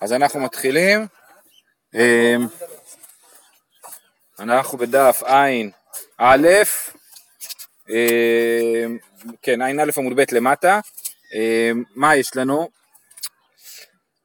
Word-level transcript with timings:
אז 0.00 0.12
אנחנו 0.12 0.40
מתחילים. 0.40 1.06
אמ, 1.94 2.46
אנחנו 4.38 4.78
בדף 4.78 5.22
ע"א, 5.22 6.62
אמ, 7.88 8.98
כן, 9.42 9.62
ע"א 9.62 9.90
עמוד 9.96 10.16
ב' 10.16 10.24
למטה. 10.32 10.80
אמ, 11.34 11.82
מה 11.94 12.16
יש 12.16 12.36
לנו? 12.36 12.68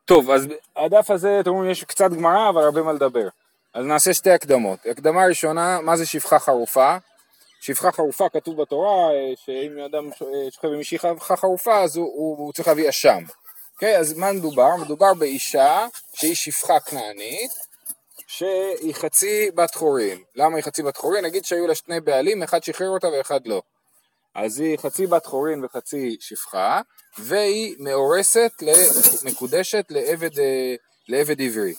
טוב, 0.05 0.31
אז 0.31 0.47
הדף 0.76 1.12
הזה, 1.12 1.39
אתם 1.39 1.49
אומרים, 1.49 1.72
יש 1.72 1.84
קצת 1.84 2.12
גמרא, 2.12 2.50
אבל 2.50 2.64
הרבה 2.64 2.82
מה 2.82 2.94
לדבר. 2.94 3.28
אז 3.74 3.86
נעשה 3.86 4.14
שתי 4.14 4.32
הקדמות. 4.32 4.80
הקדמה 4.86 5.26
ראשונה, 5.26 5.82
מה 5.82 5.98
זה 5.98 6.06
שפחה 6.06 6.40
חרופה? 6.40 6.98
שפחה 7.62 7.92
חרופה 7.92 8.30
כתוב 8.30 8.62
בתורה, 8.62 9.12
אה, 9.12 9.34
שאם 9.36 9.80
אדם 9.86 10.10
שוכב 10.50 10.68
עם 10.68 10.84
שפחה 10.84 11.36
חרופה, 11.36 11.84
אז 11.84 11.98
הוא, 11.98 12.06
הוא, 12.06 12.38
הוא 12.38 12.54
צריך 12.54 12.68
להביא 12.68 12.90
אשם. 12.90 13.24
אוקיי, 13.82 13.98
אז 13.98 14.13
מה 14.13 14.32
מדובר? 14.32 14.75
מדובר 14.75 15.14
באישה 15.14 15.88
שהיא 16.14 16.36
שפחה 16.36 16.79
כנענית, 16.79 17.52
שהיא 18.28 18.93
חצי 18.93 19.51
בת 19.56 19.75
חורין. 19.75 20.18
למה 20.36 20.56
היא 20.56 20.64
חצי 20.64 20.83
בת 20.83 20.97
חורין? 20.97 21.25
נגיד 21.25 21.46
שהיו 21.46 21.68
לה 21.68 21.75
שני 21.75 22.00
בעלים, 22.00 22.43
אחד 22.43 22.64
שחרר 22.64 22.89
אותה 22.89 23.07
ואחד 23.07 23.47
לא. 23.47 23.61
אז 24.36 24.59
היא 24.59 24.78
חצי 24.78 25.07
בת 25.07 25.25
חורין 25.25 25.65
וחצי 25.65 26.18
שפחה, 26.20 26.82
והיא 27.18 27.75
מאורסת, 27.79 28.51
מקודשת 29.23 29.86
לעבד, 29.89 30.39
אה, 30.39 30.75
לעבד 31.07 31.42
עברי, 31.42 31.73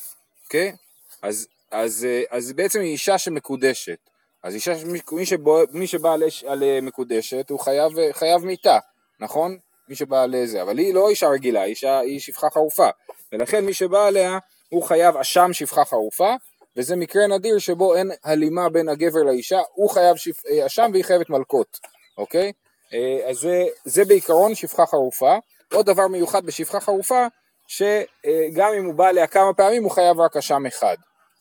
אוקיי? 0.45 0.77
אז, 1.23 1.47
אז, 1.71 2.05
אה, 2.05 2.23
אז 2.31 2.53
בעצם 2.53 2.81
היא 2.81 2.93
אישה 2.93 3.19
שמקודשת. 3.19 3.99
אז 4.43 4.55
אישה, 4.55 4.75
מי, 5.13 5.27
שבו, 5.27 5.59
מי 5.71 5.87
שבא 5.87 6.13
על, 6.13 6.23
על 6.47 6.63
אה, 6.63 6.79
מקודשת 6.81 7.51
הוא 7.51 7.61
חייב, 7.61 7.93
חייב 8.13 8.45
מיתה, 8.45 8.79
נכון? 9.21 9.59
מי 9.89 9.95
שבא 9.95 10.27
לזה, 10.27 10.63
אבל 10.63 10.79
היא 10.79 10.95
לא 10.95 11.09
אישה 11.09 11.29
רגילה, 11.29 11.65
אישה, 11.65 11.99
היא 11.99 12.21
שפחה 12.21 12.51
חרופה, 12.51 12.89
ולכן 13.33 13.65
מי 13.65 13.75
שבא 13.75 14.07
עליה 14.07 14.39
הוא 14.69 14.83
חייב 14.83 15.17
אשם 15.17 15.53
שפחה 15.53 15.85
חרופה, 15.85 16.35
וזה 16.77 16.97
מקרה 16.97 17.27
נדיר 17.27 17.59
שבו 17.59 17.95
אין 17.95 18.11
הלימה 18.25 18.69
בין 18.69 18.89
הגבר 18.89 19.23
לאישה, 19.23 19.61
הוא 19.75 19.91
חייב 19.91 20.17
שפ... 20.17 20.47
אה, 20.47 20.67
אשם 20.67 20.91
והיא 20.93 21.05
חייבת 21.05 21.31
מלקות, 21.31 21.79
אוקיי? 22.19 22.53
אה, 22.93 23.31
אז 23.31 23.37
זה, 23.37 23.65
זה 23.85 24.05
בעיקרון 24.05 24.55
שפחה 24.55 24.87
חרופה. 24.87 25.37
עוד 25.73 25.87
דבר 25.87 26.09
מיוחד 26.09 26.47
בשפחה 26.47 26.81
חרופה, 26.81 27.27
שגם 27.67 28.73
אם 28.79 28.85
הוא 28.85 28.95
בא 28.95 29.09
עליה 29.09 29.27
כמה 29.27 29.55
פעמים 29.55 29.83
הוא 29.83 29.91
חייב 29.91 30.21
רק 30.21 30.37
אשם 30.37 30.67
אחד, 30.67 30.97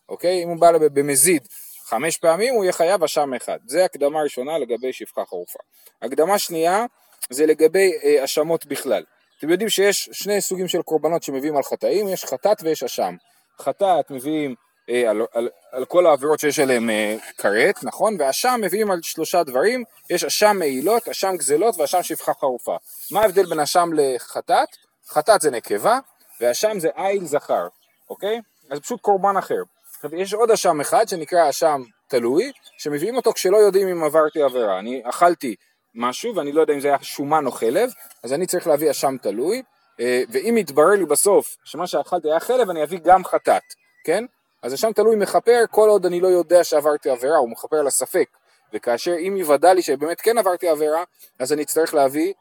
אוקיי? 0.09 0.43
אם 0.43 0.49
הוא 0.49 0.57
בא 0.59 0.67
עליה 0.67 0.89
במזיד 0.89 1.47
חמש 1.91 2.17
פעמים 2.17 2.53
הוא 2.53 2.63
יהיה 2.63 2.73
חייב 2.73 3.03
אשם 3.03 3.33
אחד. 3.33 3.57
זה 3.67 3.85
הקדמה 3.85 4.21
ראשונה 4.21 4.57
לגבי 4.57 4.93
שפחה 4.93 5.25
חרופה. 5.25 5.59
הקדמה 6.01 6.39
שנייה 6.39 6.85
זה 7.31 7.45
לגבי 7.45 7.91
אה, 8.03 8.21
האשמות 8.21 8.65
בכלל. 8.65 9.03
אתם 9.39 9.49
יודעים 9.49 9.69
שיש 9.69 10.09
שני 10.11 10.41
סוגים 10.41 10.67
של 10.67 10.81
קורבנות 10.81 11.23
שמביאים 11.23 11.57
על 11.57 11.63
חטאים, 11.63 12.07
יש 12.07 12.25
חטאת 12.25 12.63
ויש 12.63 12.83
אשם. 12.83 13.15
חטאת 13.59 14.11
מביאים 14.11 14.55
אה, 14.89 15.09
על, 15.09 15.21
על, 15.33 15.49
על 15.71 15.85
כל 15.85 16.05
העבירות 16.05 16.39
שיש 16.39 16.59
עליהן 16.59 16.89
אה, 16.89 17.15
כרת, 17.37 17.83
נכון? 17.83 18.15
ואשם 18.19 18.59
מביאים 18.63 18.91
על 18.91 18.99
שלושה 19.01 19.43
דברים, 19.43 19.83
יש 20.09 20.23
אשם 20.23 20.55
מעילות, 20.59 21.07
אשם 21.07 21.35
גזלות 21.37 21.75
ואשם 21.77 22.03
שפחה 22.03 22.33
חרופה. 22.33 22.75
מה 23.11 23.21
ההבדל 23.21 23.45
בין 23.45 23.59
אשם 23.59 23.89
לחטאת? 23.95 24.69
חטאת 25.07 25.41
זה 25.41 25.51
נקבה, 25.51 25.99
ואשם 26.41 26.79
זה 26.79 26.89
עיל 26.95 27.25
זכר, 27.25 27.67
אוקיי? 28.09 28.41
אז 28.71 28.79
פשוט 28.79 29.01
קורבן 29.01 29.37
אחר. 29.37 29.61
עכשיו 29.95 30.15
יש 30.15 30.33
עוד 30.33 30.51
אשם 30.51 30.81
אחד 30.81 31.07
שנקרא 31.07 31.49
אשם 31.49 31.81
תלוי, 32.07 32.51
שמביאים 32.77 33.15
אותו 33.15 33.33
כשלא 33.33 33.57
יודעים 33.57 33.87
אם 33.87 34.03
עברתי 34.03 34.41
עבירה. 34.41 34.79
אני 34.79 35.01
אכלתי 35.05 35.55
משהו 35.95 36.35
ואני 36.35 36.51
לא 36.51 36.61
יודע 36.61 36.73
אם 36.73 36.79
זה 36.79 36.87
היה 36.87 36.97
שומן 37.01 37.45
או 37.45 37.51
חלב, 37.51 37.91
אז 38.23 38.33
אני 38.33 38.45
צריך 38.45 38.67
להביא 38.67 38.91
אשם 38.91 39.15
תלוי, 39.21 39.61
אה, 39.99 40.23
ואם 40.29 40.57
יתברר 40.57 40.89
לי 40.89 41.05
בסוף 41.05 41.57
שמה 41.63 41.87
שאכלתי 41.87 42.27
היה 42.29 42.39
חלב, 42.39 42.69
אני 42.69 42.83
אביא 42.83 42.99
גם 43.03 43.25
חטאת, 43.25 43.63
כן? 44.03 44.25
אז 44.61 44.73
אשם 44.73 44.91
תלוי 44.91 45.15
מכפר 45.15 45.63
כל 45.71 45.89
עוד 45.89 46.05
אני 46.05 46.19
לא 46.19 46.27
יודע 46.27 46.63
שעברתי 46.63 47.09
עבירה, 47.09 47.37
הוא 47.37 47.49
מכפר 47.49 47.75
על 47.75 47.87
הספק, 47.87 48.29
וכאשר 48.73 49.15
אם 49.27 49.37
יוודע 49.37 49.73
לי 49.73 49.81
שבאמת 49.81 50.21
כן 50.21 50.37
עברתי 50.37 50.67
עבירה, 50.67 51.03
אז 51.39 51.53
אני 51.53 51.63
אצטרך 51.63 51.93
להביא 51.93 52.33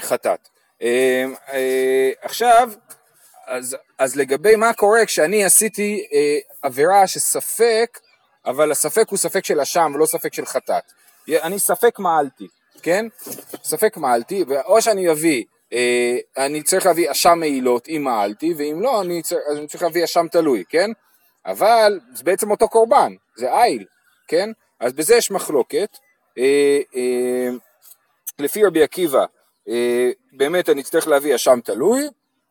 חטאת. 0.00 0.48
אה, 0.82 1.24
אה, 1.52 2.10
עכשיו, 2.22 2.70
אז, 3.46 3.76
אז 3.98 4.16
לגבי 4.16 4.56
מה 4.56 4.72
קורה 4.72 5.06
כשאני 5.06 5.44
עשיתי 5.44 6.06
עבירה 6.62 7.06
שספק, 7.06 7.98
אבל 8.46 8.72
הספק 8.72 9.08
הוא 9.08 9.18
ספק 9.18 9.44
של 9.44 9.60
אשם 9.60 9.92
ולא 9.94 10.06
ספק 10.06 10.34
של 10.34 10.46
חטאת. 10.46 10.92
אני 11.28 11.58
ספק 11.58 11.98
מעלתי, 11.98 12.46
כן? 12.82 13.06
ספק 13.62 13.96
מעלתי, 13.96 14.44
או 14.64 14.82
שאני 14.82 15.10
אביא, 15.10 15.44
אה, 15.72 16.18
אני 16.36 16.62
צריך 16.62 16.86
להביא 16.86 17.10
אשם 17.10 17.38
מעילות 17.38 17.88
אם 17.88 18.02
מעלתי, 18.04 18.54
ואם 18.58 18.80
לא, 18.80 19.00
אני 19.00 19.22
צריך, 19.22 19.40
אני 19.56 19.66
צריך 19.66 19.82
להביא 19.82 20.04
אשם 20.04 20.26
תלוי, 20.32 20.64
כן? 20.68 20.90
אבל 21.46 22.00
זה 22.14 22.24
בעצם 22.24 22.50
אותו 22.50 22.68
קורבן, 22.68 23.12
זה 23.36 23.52
איל, 23.52 23.84
כן? 24.28 24.50
אז 24.80 24.92
בזה 24.92 25.14
יש 25.14 25.30
מחלוקת. 25.30 25.96
אה, 26.38 26.80
אה, 26.96 27.48
לפי 28.38 28.64
רבי 28.64 28.82
עקיבא, 28.82 29.24
אה, 29.68 30.10
באמת 30.32 30.68
אני 30.68 30.82
צריך 30.82 31.08
להביא 31.08 31.34
אשם 31.34 31.60
תלוי, 31.64 32.08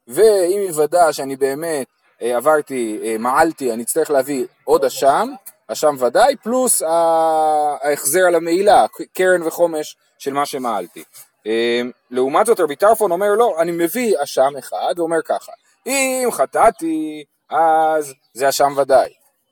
ואם 0.08 0.62
יוודע 0.68 1.14
שאני 1.14 1.36
באמת 1.36 1.88
אה, 2.22 2.38
עברתי, 2.38 3.00
אה, 3.04 3.16
מעלתי, 3.20 3.74
אני 3.74 3.84
אצטרך 3.84 4.12
להביא 4.12 4.46
עוד 4.64 4.86
אשם, 4.86 5.30
אשם 5.72 5.96
ודאי, 6.00 6.36
פלוס 6.36 6.82
ההחזר 6.82 8.20
על 8.28 8.36
המעילה, 8.36 8.86
קרן 9.14 9.44
וחומש 9.44 9.96
של 10.20 10.34
מה 10.34 10.46
שמעלתי. 10.46 11.04
אמ, 11.46 11.92
לעומת 12.12 12.46
זאת 12.46 12.60
רבי 12.60 12.76
טרפון 12.76 13.12
אומר 13.12 13.28
לא, 13.38 13.56
אני 13.62 13.72
מביא 13.72 14.16
אשם 14.24 14.58
אחד, 14.60 14.94
הוא 14.98 15.06
אומר 15.06 15.22
ככה, 15.26 15.52
אם 15.88 16.30
חטאתי 16.32 17.24
אז 17.50 18.14
זה 18.34 18.50
אשם 18.50 18.74
ודאי, 18.78 19.10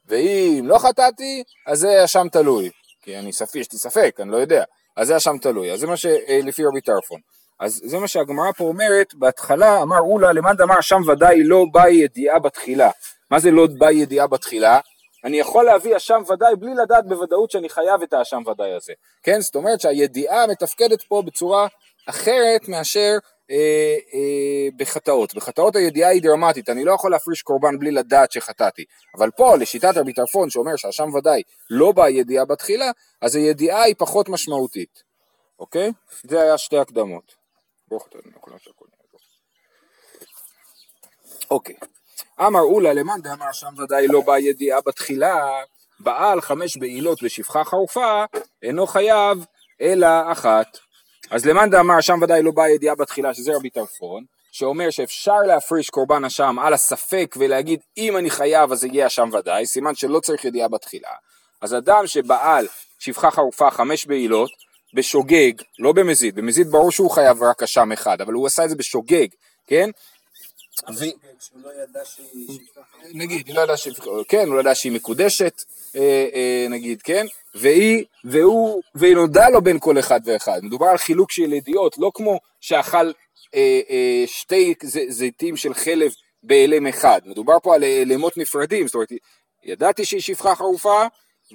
ואם 0.07 0.63
לא 0.67 0.77
חטאתי 0.77 1.43
אז 1.67 1.79
זה 1.79 2.05
אשם 2.05 2.27
תלוי, 2.31 2.69
כי 3.01 3.17
אני 3.17 3.33
ספי, 3.33 3.59
יש 3.59 3.71
לי 3.71 3.79
ספק, 3.79 4.15
אני 4.19 4.31
לא 4.31 4.37
יודע, 4.37 4.63
אז 4.95 5.07
זה 5.07 5.17
אשם 5.17 5.37
תלוי, 5.37 5.71
אז 5.71 5.79
זה 5.79 5.87
מה 5.87 5.97
שלפי 5.97 6.65
רבי 6.65 6.81
טרפון. 6.81 7.19
אז 7.59 7.81
זה 7.85 7.97
מה 7.97 8.07
שהגמרא 8.07 8.51
פה 8.51 8.63
אומרת, 8.63 9.15
בהתחלה 9.15 9.81
אמר 9.81 9.99
אולה 9.99 10.31
למאן 10.31 10.55
דאמר 10.55 10.79
אשם 10.79 11.01
ודאי 11.07 11.43
לא 11.43 11.65
באה 11.71 11.89
ידיעה 11.89 12.39
בתחילה. 12.39 12.89
מה 13.31 13.39
זה 13.39 13.51
לא 13.51 13.67
באה 13.77 13.91
ידיעה 13.91 14.27
בתחילה? 14.27 14.79
אני 15.23 15.39
יכול 15.39 15.65
להביא 15.65 15.97
אשם 15.97 16.21
ודאי 16.33 16.55
בלי 16.55 16.73
לדעת 16.73 17.07
בוודאות 17.07 17.51
שאני 17.51 17.69
חייב 17.69 18.01
את 18.01 18.13
האשם 18.13 18.43
ודאי 18.51 18.73
הזה, 18.73 18.93
כן? 19.23 19.41
זאת 19.41 19.55
אומרת 19.55 19.81
שהידיעה 19.81 20.47
מתפקדת 20.47 21.01
פה 21.01 21.21
בצורה 21.21 21.67
אחרת 22.09 22.67
מאשר 22.67 23.17
אה, 23.51 23.97
אה, 24.13 24.67
בחטאות. 24.75 25.35
בחטאות 25.35 25.75
הידיעה 25.75 26.09
היא 26.09 26.21
דרמטית, 26.21 26.69
אני 26.69 26.83
לא 26.83 26.91
יכול 26.91 27.11
להפריש 27.11 27.41
קורבן 27.41 27.79
בלי 27.79 27.91
לדעת 27.91 28.31
שחטאתי. 28.31 28.85
אבל 29.17 29.31
פה, 29.31 29.55
לשיטת 29.57 29.97
רבי 29.97 30.13
טרפון 30.13 30.49
שאומר 30.49 30.75
שהאשם 30.75 31.13
ודאי 31.15 31.41
לא 31.69 31.91
באה 31.91 32.09
ידיעה 32.09 32.45
בתחילה, 32.45 32.91
אז 33.21 33.35
הידיעה 33.35 33.83
היא 33.83 33.95
פחות 33.97 34.29
משמעותית, 34.29 35.03
אוקיי? 35.59 35.91
זה 36.23 36.41
היה 36.41 36.57
שתי 36.57 36.77
הקדמות. 36.77 37.35
אוקיי. 41.51 41.75
אמר 42.41 42.61
אולה 42.61 42.93
למאן 42.93 43.21
דאמר 43.21 43.51
שם 43.51 43.73
ודאי 43.77 44.07
לא 44.07 44.21
באה 44.21 44.39
ידיעה 44.39 44.79
בתחילה, 44.85 45.35
בעל 45.99 46.41
חמש 46.41 46.77
בעילות 46.77 47.23
בשפחה 47.23 47.63
חרופה, 47.63 48.25
אינו 48.63 48.87
חייב 48.87 49.45
אלא 49.81 50.07
אחת. 50.31 50.77
אז 51.31 51.45
למאן 51.45 51.69
דאמר 51.69 52.01
שם 52.01 52.19
ודאי 52.21 52.43
לא 52.43 52.51
באה 52.51 52.69
ידיעה 52.69 52.95
בתחילה, 52.95 53.33
שזה 53.33 53.55
רבי 53.55 53.69
טרפון, 53.69 54.23
שאומר 54.51 54.89
שאפשר 54.89 55.37
להפריש 55.47 55.89
קורבן 55.89 56.25
אשם 56.25 56.55
על 56.59 56.73
הספק 56.73 57.35
ולהגיד 57.39 57.79
אם 57.97 58.17
אני 58.17 58.29
חייב 58.29 58.71
אז 58.71 58.83
יהיה 58.83 59.07
אשם 59.07 59.29
ודאי, 59.33 59.65
סימן 59.65 59.95
שלא 59.95 60.19
צריך 60.19 60.45
ידיעה 60.45 60.67
בתחילה. 60.67 61.11
אז 61.61 61.73
אדם 61.73 62.07
שבעל 62.07 62.67
שפחה 62.99 63.31
חרופה 63.31 63.71
חמש 63.71 64.05
בעילות, 64.05 64.49
בשוגג, 64.93 65.51
לא 65.79 65.91
במזיד, 65.91 66.35
במזיד 66.35 66.67
ברור 66.67 66.91
שהוא 66.91 67.11
חייב 67.11 67.43
רק 67.43 67.63
אשם 67.63 67.91
אחד, 67.91 68.21
אבל 68.21 68.33
הוא 68.33 68.47
עשה 68.47 68.65
את 68.65 68.69
זה 68.69 68.75
בשוגג, 68.75 69.27
כן? 69.67 69.89
לא 70.85 71.71
נגיד, 73.13 73.49
לא 73.49 73.61
ידע 73.61 73.77
שהיא, 73.77 73.93
כן, 74.27 74.47
הוא 74.47 74.55
לא 74.55 74.59
ידע 74.59 74.75
שהיא 74.75 74.91
מקודשת, 74.91 75.63
אה, 75.95 76.27
אה, 76.33 76.67
נגיד, 76.69 77.01
כן, 77.01 77.25
והיא, 77.55 78.05
והוא, 78.23 78.81
והיא 78.95 79.15
נודע 79.15 79.49
לו 79.49 79.61
בין 79.61 79.79
כל 79.79 79.99
אחד 79.99 80.19
ואחד, 80.25 80.59
מדובר 80.63 80.85
על 80.85 80.97
חילוק 80.97 81.31
של 81.31 81.53
ידיעות, 81.53 81.97
לא 81.97 82.11
כמו 82.13 82.39
שאכל 82.61 83.11
אה, 83.55 84.23
שתי 84.25 84.73
זיתים 85.09 85.57
של 85.57 85.73
חלב 85.73 86.11
באלם 86.43 86.87
אחד, 86.87 87.21
מדובר 87.25 87.57
פה 87.63 87.75
על 87.75 87.83
אלמות 87.83 88.37
נפרדים, 88.37 88.87
זאת 88.87 88.95
אומרת, 88.95 89.11
ידעתי 89.63 90.05
שהיא 90.05 90.21
שפחה 90.21 90.55
חרופה, 90.55 91.05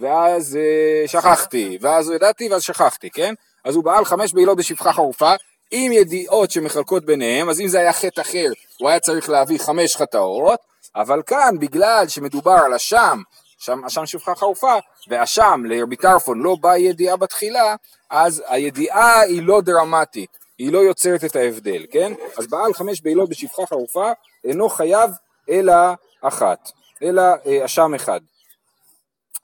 ואז 0.01 0.59
שכחתי, 1.07 1.79
ואז 1.81 2.11
ידעתי 2.11 2.49
ואז 2.49 2.63
שכחתי, 2.63 3.11
כן? 3.11 3.35
אז 3.65 3.75
הוא 3.75 3.85
בעל 3.85 4.05
חמש 4.05 4.33
בעילות 4.33 4.59
בשפחה 4.59 4.93
חרופה, 4.93 5.35
עם 5.73 5.93
ידיעות 5.93 6.51
שמחלקות 6.51 7.05
ביניהם, 7.05 7.49
אז 7.49 7.61
אם 7.61 7.69
זה 7.69 7.79
היה 7.81 7.93
חטא 7.93 8.21
אחר, 8.21 8.49
הוא 8.79 8.89
היה 8.89 9.01
צריך 9.01 9.29
להביא 9.29 9.59
חמש 9.59 9.97
חטאות, 9.97 10.61
אבל 10.97 11.23
כאן, 11.27 11.59
בגלל 11.59 12.05
שמדובר 12.09 12.59
על 12.65 12.75
אשם, 12.75 13.23
שם, 13.59 13.85
אשם 13.85 14.07
שפחה 14.07 14.35
חרופה, 14.35 14.75
ואשם 15.09 15.63
לרבי 15.67 15.97
טרפון 15.97 16.43
לא 16.43 16.57
באה 16.61 16.79
ידיעה 16.79 17.17
בתחילה, 17.17 17.77
אז 18.11 18.43
הידיעה 18.47 19.21
היא 19.21 19.43
לא 19.43 19.61
דרמטית, 19.61 20.39
היא 20.59 20.73
לא 20.73 20.79
יוצרת 20.79 21.25
את 21.25 21.37
ההבדל, 21.37 21.87
כן? 21.91 22.13
אז 22.39 22.47
בעל 22.47 22.75
חמש 22.75 23.01
בעילות 23.01 23.29
בשפחה 23.29 23.67
חרופה 23.67 24.13
אינו 24.45 24.69
חייב 24.69 25.11
אלא 25.51 25.75
אחת, 26.23 26.71
אלא 27.03 27.23
אה, 27.47 27.65
אשם 27.65 27.95
אחד. 27.95 28.21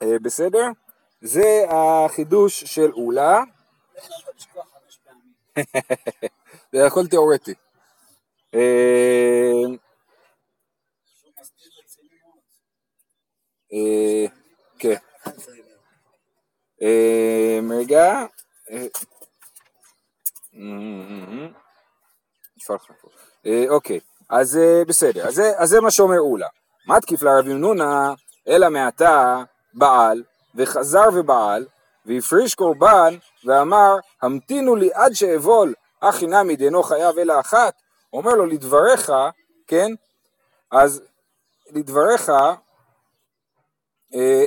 אה, 0.01 0.19
בסדר? 0.21 0.65
זה 1.21 1.65
החידוש 1.69 2.63
של 2.63 2.91
אולה. 2.93 3.43
זה 6.73 6.85
הכל 6.85 7.07
תיאורטי. 7.07 7.53
אה, 8.55 8.59
אה, 13.73 14.25
כן. 14.79 14.95
אה, 16.81 17.59
רגע. 17.79 18.25
אוקיי, 23.69 23.99
אז 24.29 24.59
בסדר, 24.87 25.27
אז 25.27 25.33
זה- 25.63 25.81
מה 25.81 25.91
שאומר 25.91 26.19
אולה. 26.19 26.47
מה 26.87 27.01
תקיף 27.01 27.21
לרבי 27.23 27.53
מנונה, 27.53 28.13
אלא 28.47 28.69
מעתה 28.69 29.43
בעל, 29.73 30.23
וחזר 30.55 31.09
ובעל, 31.13 31.67
והפריש 32.05 32.55
קורבן, 32.55 33.15
ואמר, 33.45 33.95
המתינו 34.21 34.75
לי 34.75 34.89
עד 34.93 35.13
שאבול, 35.13 35.73
אחי 35.99 36.27
נמי 36.27 36.55
דאינו 36.55 36.83
חייב 36.83 37.17
אלא 37.17 37.39
אחת. 37.39 37.73
אומר 38.13 38.33
לו, 38.33 38.45
לדבריך, 38.45 39.11
כן? 39.67 39.91
אז 40.71 41.01
לדבריך, 41.71 42.29
אה, 42.29 42.53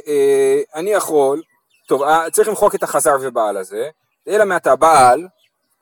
אה, 0.07 0.61
אני 0.75 0.91
יכול, 0.91 1.43
טוב, 1.89 2.03
אה, 2.03 2.31
צריך 2.31 2.49
למחוק 2.49 2.75
את 2.75 2.83
החזר 2.83 3.17
ובעל 3.21 3.57
הזה, 3.57 3.89
אלא 4.29 4.45
מעתה 4.45 4.77
בעל, 4.77 5.29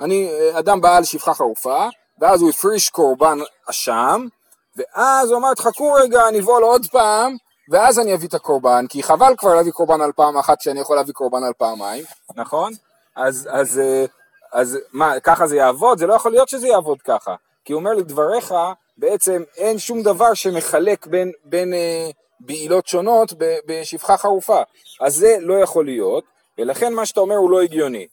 אני 0.01 0.31
אה, 0.31 0.59
אדם 0.59 0.81
בעל 0.81 1.05
שפחה 1.05 1.35
חרופה, 1.35 1.89
ואז 2.21 2.43
הוא 2.43 2.51
הפריש 2.51 2.91
קורבן 2.91 3.39
אשם, 3.71 4.27
ואז 4.77 5.31
הוא 5.31 5.39
אמר, 5.39 5.55
תחכו 5.55 5.93
רגע, 5.93 6.23
לו 6.47 6.67
עוד 6.67 6.87
פעם, 6.87 7.37
ואז 7.71 7.99
אני 7.99 8.15
אביא 8.15 8.29
את 8.29 8.35
הקורבן, 8.35 8.85
כי 8.89 9.03
חבל 9.03 9.35
כבר 9.37 9.55
להביא 9.55 9.73
קורבן 9.73 10.01
על 10.01 10.13
פעם 10.13 10.37
אחת 10.37 10.59
כשאני 10.59 10.81
יכול 10.81 10.97
להביא 10.97 11.15
קורבן 11.15 11.45
על 11.45 11.53
פעמיים, 11.59 12.05
נכון? 12.37 12.73
אז, 13.17 13.49
אז, 13.53 13.79
אה, 13.79 14.05
אז 14.53 14.79
מה, 14.93 15.21
ככה 15.21 15.47
זה 15.47 15.57
יעבוד? 15.57 15.99
זה 15.99 16.07
לא 16.07 16.15
יכול 16.15 16.33
להיות 16.33 16.49
שזה 16.49 16.69
יעבוד 16.69 17.03
ככה, 17.03 17.35
כי 17.65 17.73
הוא 17.73 17.81
אומר 17.81 17.93
לדבריך, 17.93 18.55
בעצם 18.97 19.43
אין 19.57 19.79
שום 19.79 20.03
דבר 20.03 20.35
שמחלק 20.35 21.07
בין, 21.07 21.33
בין 21.45 21.75
אה, 21.75 22.11
בעילות 22.41 22.87
שונות 22.87 23.33
ב- 23.39 23.59
בשפחה 23.67 24.17
חרופה, 24.17 24.63
אז 25.01 25.17
זה 25.17 25.37
לא 25.41 25.55
יכול 25.55 25.85
להיות, 25.85 26.25
ולכן 26.59 26.93
מה 26.95 27.07
שאתה 27.07 27.21
אומר 27.21 27.37
הוא 27.37 27.51
לא 27.51 27.63
הגיוני. 27.63 28.07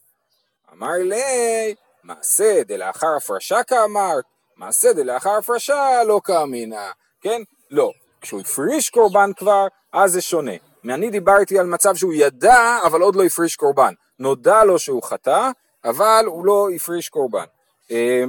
אמר 0.74 0.94
לי, 1.04 1.75
מעשה 2.04 2.63
דלאחר 2.63 3.15
הפרשה 3.18 3.63
כאמרת, 3.63 4.24
מעשה 4.57 4.94
דלאחר 4.94 5.30
הפרשה 5.38 6.04
לא 6.04 6.21
כאמינא, 6.24 6.92
כן? 7.21 7.42
לא. 7.71 7.92
כשהוא 8.28 8.42
הפריש 8.42 8.90
קורבן 8.90 9.32
כבר, 9.38 9.68
אז 9.94 10.12
זה 10.12 10.22
שונה. 10.22 10.52
אני 10.90 11.10
דיברתי 11.10 11.60
על 11.60 11.66
מצב 11.66 11.96
שהוא 11.96 12.14
ידע, 12.14 12.80
אבל 12.86 13.02
עוד 13.02 13.16
לא 13.16 13.24
הפריש 13.24 13.56
קורבן. 13.56 13.94
נודע 14.20 14.64
לו 14.64 14.80
שהוא 14.80 15.04
חטא, 15.04 15.50
אבל 15.86 16.24
הוא 16.26 16.46
לא 16.46 16.68
הפריש 16.76 17.10
קורבן. 17.10 17.46
אה, 17.92 18.24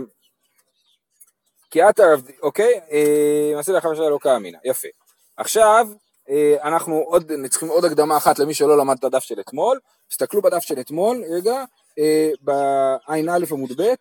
כי 1.71 1.89
את 1.89 2.01
הרב, 2.01 2.23
אוקיי? 2.43 2.81
אה, 2.91 3.53
מעשה 3.57 3.73
דלאחר 3.73 3.89
הפרשה 3.89 4.09
לא 4.09 4.19
כאמינא, 4.23 4.59
יפה. 4.65 4.89
עכשיו, 5.37 5.89
אה, 6.31 6.57
אנחנו 6.63 6.95
עוד, 6.95 7.33
צריכים 7.51 7.69
עוד 7.69 7.85
הקדמה 7.85 8.17
אחת 8.17 8.39
למי 8.39 8.55
שלא 8.55 8.79
למד 8.79 8.97
את 8.99 9.05
הדף 9.05 9.23
של 9.23 9.41
אתמול. 9.41 9.81
תסתכלו 10.09 10.43
בדף 10.43 10.63
של 10.63 10.81
אתמול, 10.81 11.25
רגע, 11.31 11.65
אה, 11.99 12.31
בע"א 12.41 13.21
עמוד 13.51 13.81
ב', 13.81 13.95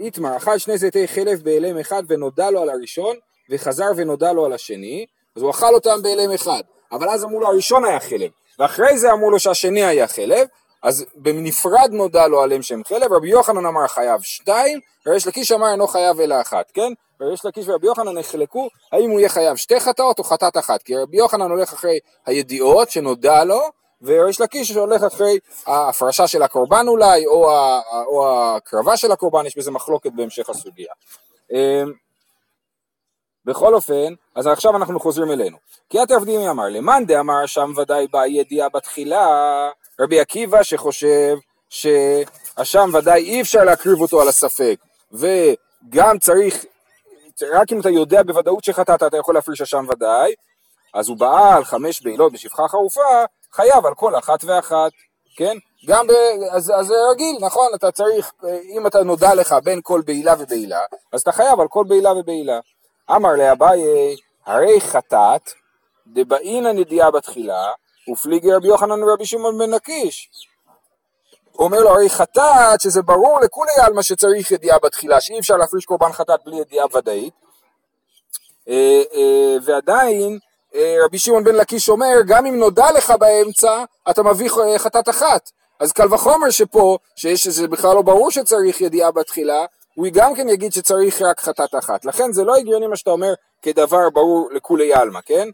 איתמר, 0.00 0.36
אכל 0.36 0.58
שני 0.58 0.78
זיתי 0.78 1.08
חלב 1.08 1.42
בהלם 1.42 1.78
אחד 1.78 2.02
ונודע 2.08 2.50
לו 2.50 2.62
על 2.62 2.70
הראשון, 2.70 3.16
וחזר 3.50 3.90
ונודע 3.96 4.32
לו 4.32 4.46
על 4.46 4.52
השני, 4.52 5.06
אז 5.36 5.42
הוא 5.42 5.50
אכל 5.50 5.74
אותם 5.74 6.02
בהלם 6.02 6.32
אחד, 6.32 6.62
אבל 6.92 7.08
אז 7.08 7.24
אמרו 7.24 7.40
לו 7.40 7.46
הראשון 7.46 7.84
היה 7.84 8.00
חלב, 8.00 8.30
ואחרי 8.58 8.98
זה 8.98 9.12
אמרו 9.12 9.30
לו 9.30 9.38
שהשני 9.38 9.84
היה 9.84 10.08
חלב, 10.08 10.46
אז 10.82 11.04
בנפרד 11.14 11.90
נודע 11.92 12.26
לו 12.26 12.42
עליהם 12.42 12.62
שהם 12.62 12.82
חלב, 12.88 13.12
רבי 13.12 13.28
יוחנן 13.28 13.66
אמר 13.66 13.86
חייב 13.86 14.20
שתיים, 14.22 14.80
וריש 15.06 15.26
לקיש 15.26 15.52
אמר 15.52 15.70
אינו 15.72 15.86
חייב 15.86 16.20
אלא 16.20 16.40
אחת, 16.40 16.70
כן? 16.74 16.92
וריש 17.20 17.44
לקיש 17.44 17.68
ורבי 17.68 17.86
יוחנן 17.86 18.18
נחלקו 18.18 18.68
האם 18.92 19.10
הוא 19.10 19.20
יהיה 19.20 19.28
חייב 19.28 19.56
שתי 19.56 19.80
חטאות 19.80 20.18
או 20.18 20.24
חטאת 20.24 20.56
אחת, 20.56 20.82
כי 20.82 20.96
רבי 20.96 21.16
יוחנן 21.16 21.50
הולך 21.50 21.72
אחרי 21.72 21.98
הידיעות 22.26 22.90
שנודע 22.90 23.44
לו, 23.44 23.60
וריש 24.02 24.40
לקיש 24.40 24.70
הולך 24.70 25.02
אחרי 25.02 25.38
ההפרשה 25.66 26.26
של 26.26 26.42
הקורבן 26.42 26.88
אולי, 26.88 27.26
או, 27.26 27.50
או 28.06 28.26
הקרבה 28.56 28.96
של 28.96 29.12
הקורבן, 29.12 29.46
יש 29.46 29.58
בזה 29.58 29.70
מחלוקת 29.70 30.10
בהמשך 30.14 30.50
הסוגיה. 30.50 30.92
בכל 33.44 33.74
אופן, 33.74 34.14
אז 34.36 34.46
עכשיו 34.46 34.76
אנחנו 34.76 35.00
חוזרים 35.00 35.30
אלינו. 35.30 35.56
כי 35.90 36.02
את 36.02 36.10
עבדי 36.10 36.48
אמר, 36.48 36.68
למאן 36.68 37.06
דאמר 37.06 37.46
שם 37.46 37.72
ודאי 37.76 38.06
באה 38.06 38.28
ידיעה 38.28 38.68
בתחילה, 38.68 39.26
רבי 40.00 40.20
עקיבא 40.20 40.62
שחושב 40.62 41.36
שהשם 41.68 42.90
ודאי 42.94 43.22
אי 43.24 43.40
אפשר 43.40 43.64
להקריב 43.64 44.00
אותו 44.00 44.20
על 44.22 44.28
הספק, 44.28 44.76
וגם 45.12 46.18
צריך, 46.18 46.64
רק 47.52 47.72
אם 47.72 47.80
אתה 47.80 47.90
יודע 47.90 48.22
בוודאות 48.22 48.64
שחטאת 48.64 49.02
אתה 49.02 49.16
יכול 49.16 49.34
להפריש 49.34 49.60
השם 49.60 49.86
ודאי, 49.88 50.34
אז 50.94 51.08
הוא 51.08 51.16
בעל 51.16 51.64
חמש 51.64 52.02
בעילות 52.02 52.32
בשפחה 52.32 52.62
חרופה, 52.68 53.24
חייב 53.52 53.86
על 53.86 53.94
כל 53.94 54.18
אחת 54.18 54.44
ואחת, 54.44 54.92
כן? 55.36 55.56
גם 55.86 56.06
ב... 56.06 56.12
אז, 56.50 56.72
אז 56.76 56.86
זה 56.86 56.94
רגיל, 57.10 57.36
נכון? 57.40 57.66
אתה 57.74 57.90
צריך, 57.90 58.32
אם 58.76 58.86
אתה 58.86 59.02
נודע 59.02 59.34
לך 59.34 59.54
בין 59.64 59.80
כל 59.82 60.02
בעילה 60.06 60.34
ובעילה, 60.38 60.80
אז 61.12 61.20
אתה 61.20 61.32
חייב 61.32 61.60
על 61.60 61.68
כל 61.68 61.84
בעילה 61.88 62.12
ובעילה. 62.12 62.60
אמר 63.10 63.32
לאביי, 63.32 63.80
הרי 64.46 64.80
חטאת, 64.80 65.50
דבעינא 66.06 66.68
נדיעה 66.68 67.10
בתחילה, 67.10 67.72
ופליגי 68.12 68.52
רבי 68.52 68.68
יוחנן 68.68 69.02
ורבי 69.02 69.26
שמעון 69.26 69.58
בן 69.58 69.70
לקיש. 69.70 70.30
אומר 71.58 71.80
לו, 71.80 71.88
הרי 71.90 72.10
חטאת, 72.10 72.80
שזה 72.80 73.02
ברור 73.02 73.40
לכולי 73.40 73.72
עלמא 73.86 74.02
שצריך 74.02 74.50
ידיעה 74.50 74.78
בתחילה, 74.82 75.20
שאי 75.20 75.38
אפשר 75.38 75.56
להפריש 75.56 75.84
קורבן 75.84 76.12
חטאת 76.12 76.40
בלי 76.44 76.56
ידיעה 76.56 76.86
ודאית. 76.96 77.34
אה, 78.68 79.02
אה, 79.14 79.56
ועדיין, 79.64 80.38
אה, 80.74 80.96
רבי 81.04 81.18
שמעון 81.18 81.44
בן 81.44 81.54
לקיש 81.54 81.88
אומר, 81.88 82.16
גם 82.26 82.46
אם 82.46 82.58
נודע 82.58 82.92
לך 82.96 83.10
באמצע, 83.10 83.84
אתה 84.10 84.22
מביא 84.22 84.50
חטאת 84.78 85.08
אחת. 85.08 85.50
אז 85.80 85.92
קל 85.92 86.14
וחומר 86.14 86.50
שפה, 86.50 86.98
שיש 87.16 87.42
שזה 87.42 87.68
בכלל 87.68 87.94
לא 87.94 88.02
ברור 88.02 88.30
שצריך 88.30 88.80
ידיעה 88.80 89.10
בתחילה, 89.10 89.64
הוא 89.94 90.06
גם 90.12 90.34
כן 90.34 90.48
יגיד 90.48 90.72
שצריך 90.72 91.22
רק 91.22 91.40
חטאת 91.40 91.74
אחת. 91.74 92.04
לכן 92.04 92.32
זה 92.32 92.44
לא 92.44 92.56
הגיוני 92.56 92.86
מה 92.86 92.96
שאתה 92.96 93.10
אומר 93.10 93.34
כדבר 93.62 94.10
ברור 94.10 94.48
לכולי 94.52 94.94
עלמא, 94.94 95.20
כן? 95.26 95.48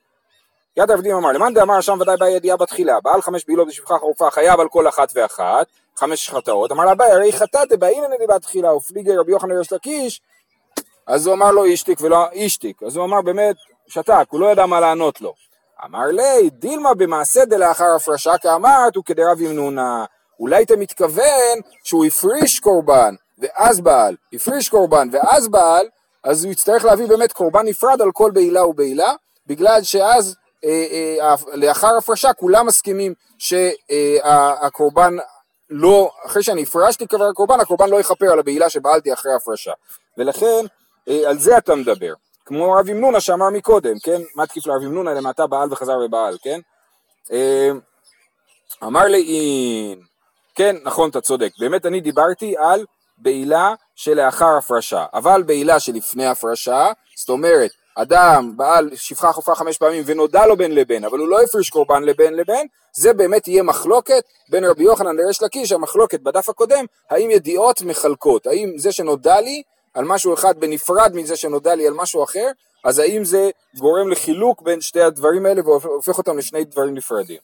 יד 0.76 0.90
עבדים 0.90 1.17
אמר, 1.17 1.33
למאן 1.33 1.54
דאמר 1.54 1.80
שם 1.80 1.99
ודאי 2.00 2.16
באה 2.16 2.30
ידיעה 2.30 2.57
בתחילה, 2.57 3.00
בעל 3.00 3.23
חמש 3.23 3.45
בעילות 3.47 3.68
בשפחה 3.68 3.99
חרופה 3.99 4.30
חייב 4.30 4.61
על 4.61 4.68
כל 4.68 4.88
אחת 4.88 5.12
ואחת, 5.14 5.66
חמש 5.97 6.30
חטאות, 6.30 6.73
אמר 6.73 6.85
לאביי, 6.85 7.12
הרי 7.12 7.33
חטאת 7.33 7.78
באינא 7.78 8.07
נדיעה 8.14 8.38
בתחילה, 8.38 8.75
ופליגי 8.75 9.16
רבי 9.16 9.33
יוחנן 9.33 9.59
ריש 9.59 9.73
לקיש, 9.73 10.21
אז 11.07 11.26
הוא 11.26 11.35
אמר 11.35 11.50
לו 11.50 11.64
אישתיק 11.64 12.00
ולא 12.00 12.30
אישתיק, 12.33 12.83
אז 12.83 12.97
הוא 12.97 13.04
אמר 13.04 13.23
באמת, 13.23 13.57
שתק, 13.87 14.26
הוא 14.30 14.40
לא 14.40 14.47
ידע 14.47 14.66
מה 14.66 14.80
לענות 14.80 15.21
לו. 15.21 15.35
אמר 15.85 16.07
לי, 16.07 16.50
דילמה 16.50 16.95
במעשה 16.95 17.45
דלאחר 17.45 17.95
הפרשה 17.97 18.38
כאמרת, 18.38 18.97
הוא 18.97 19.04
כדרב 19.04 19.40
ימנונה. 19.40 20.04
אולי 20.40 20.62
אתה 20.62 20.76
מתכוון 20.76 21.59
שהוא 21.85 22.04
הפריש 22.04 22.61
קורבן, 22.61 23.14
ואז 23.38 23.80
בעל, 23.80 24.16
הפריש 24.33 24.68
קורבן 24.68 25.09
ואז 25.12 25.49
בעל, 25.49 25.87
אז 26.25 26.45
הוא 26.45 26.52
יצטרך 26.52 26.85
להביא 26.85 27.07
באמת 27.07 27.33
קורבן 27.33 27.66
נפרד 27.66 28.02
על 28.02 28.12
כל 28.12 28.30
בעילה 28.30 28.66
ובעילה, 28.66 29.12
בגלל 29.47 29.83
שאז 29.83 30.37
אה, 30.64 30.87
אה, 31.21 31.35
לאחר 31.54 31.97
הפרשה 31.97 32.33
כולם 32.33 32.66
מסכימים 32.66 33.14
שהקורבן 33.38 35.16
לא, 35.71 36.11
אחרי 36.26 36.42
שאני 36.42 36.62
הפרשתי 36.62 37.07
כבר 37.07 37.25
הקורבן, 37.25 37.61
הקורבן 37.61 37.90
לא 37.90 38.00
יכפר 38.00 38.33
על 38.33 38.38
הבעילה 38.38 38.71
שבעלתי 38.71 39.12
אחרי 39.12 39.35
הפרשה. 39.35 39.73
ולכן, 40.18 40.64
אה, 41.09 41.28
על 41.28 41.38
זה 41.38 41.59
אתה 41.59 41.75
מדבר. 41.75 42.12
כמו 42.45 42.73
רב 42.73 42.88
ימנונה 42.88 43.21
שאמר 43.21 43.50
מקודם, 43.50 43.99
כן? 43.99 44.23
מה 44.35 44.47
תקיף 44.47 44.66
לרב 44.66 44.83
ימנונה 44.83 45.14
למטה 45.14 45.47
בעל 45.47 45.73
וחזר 45.73 45.99
ובעל, 46.04 46.38
כן? 46.42 46.61
אה, 47.33 47.71
אמר 48.85 49.04
לי 49.04 49.23
אין, 49.23 50.00
כן, 50.54 50.76
נכון, 50.85 51.11
אתה 51.11 51.21
צודק. 51.21 51.50
באמת 51.59 51.87
אני 51.87 52.00
דיברתי 52.00 52.54
על 52.59 52.85
בעילה 53.18 53.75
שלאחר 53.94 54.56
הפרשה, 54.58 55.04
אבל 55.14 55.42
בעילה 55.42 55.80
שלפני 55.80 56.26
הפרשה, 56.26 56.87
זאת 57.16 57.28
אומרת, 57.28 57.70
אדם 57.94 58.52
בעל 58.56 58.90
שפחה 58.94 59.32
חופה 59.32 59.54
חמש 59.54 59.78
פעמים 59.78 60.02
ונודע 60.06 60.46
לו 60.46 60.56
בין 60.56 60.75
לבין, 60.75 61.04
אבל 61.04 61.18
הוא 61.18 61.28
לא 61.28 61.42
הפריש 61.42 61.70
קורבן 61.70 62.02
לבין 62.02 62.34
לבין, 62.34 62.66
זה 62.92 63.12
באמת 63.12 63.48
יהיה 63.48 63.62
מחלוקת 63.62 64.25
בין 64.48 64.64
רבי 64.64 64.84
יוחנן 64.84 65.16
לריש 65.16 65.42
לקיש, 65.42 65.72
המחלוקת 65.72 66.20
בדף 66.20 66.48
הקודם, 66.48 66.84
האם 67.10 67.30
ידיעות 67.30 67.82
מחלקות, 67.82 68.46
האם 68.46 68.72
זה 68.76 68.92
שנודע 68.92 69.40
לי 69.40 69.62
על 69.94 70.04
משהו 70.04 70.34
אחד 70.34 70.60
בנפרד 70.60 71.10
מזה 71.14 71.37
שנודע 71.37 71.75
לי 71.75 71.87
על 71.87 71.94
משהו 71.94 72.25
אחר, 72.25 72.50
אז 72.84 72.98
האם 72.98 73.25
זה 73.25 73.50
גורם 73.78 74.08
לחילוק 74.08 74.62
בין 74.62 74.80
שתי 74.80 75.00
הדברים 75.00 75.46
האלה 75.46 75.60
והופך 75.64 76.18
אותם 76.18 76.38
לשני 76.38 76.64
דברים 76.64 76.94
נפרדים. 76.94 77.38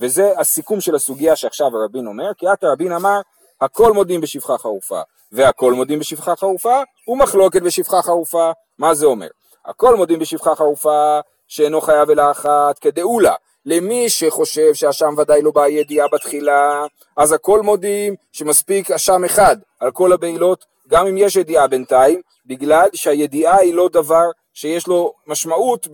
וזה 0.00 0.32
הסיכום 0.38 0.80
של 0.80 0.94
הסוגיה 0.94 1.36
שעכשיו 1.36 1.66
הרבין 1.66 2.06
אומר, 2.06 2.34
כי 2.38 2.48
עתה 2.48 2.66
רבין 2.66 2.92
אמר, 2.92 3.20
הכל 3.60 3.92
מודים 3.92 4.20
בשפחה 4.20 4.58
חרופה, 4.58 5.00
והכל 5.32 5.72
מודים 5.72 5.98
בשפחה 5.98 6.36
חרופה, 6.36 6.82
ומחלוקת 7.08 7.62
בשפחה 7.62 8.02
חרופה. 8.02 8.50
מה 8.78 8.94
זה 8.94 9.06
אומר? 9.06 9.28
הכל 9.66 9.96
מודים 9.96 10.18
בשפחה 10.18 10.54
חרופה 10.54 11.20
שאינו 11.48 11.80
חייב 11.80 12.10
אלא 12.10 12.30
אחת 12.30 12.78
כדאולה. 12.78 13.34
למי 13.66 14.08
שחושב 14.08 14.74
שהאשם 14.74 15.14
ודאי 15.18 15.42
לא 15.42 15.50
באה 15.50 15.68
ידיעה 15.68 16.06
בתחילה, 16.12 16.84
אז 17.16 17.32
הכל 17.32 17.60
מודים 17.62 18.14
שמספיק 18.32 18.90
אשם 18.90 19.24
אחד 19.24 19.56
על 19.80 19.90
כל 19.90 20.12
הבעילות, 20.12 20.64
גם 20.88 21.06
אם 21.06 21.18
יש 21.18 21.36
ידיעה 21.36 21.66
בינתיים, 21.66 22.20
בגלל 22.46 22.88
שהידיעה 22.94 23.56
היא 23.56 23.74
לא 23.74 23.88
דבר 23.92 24.24
שיש 24.54 24.86
לו 24.86 25.12
משמעות 25.26 25.88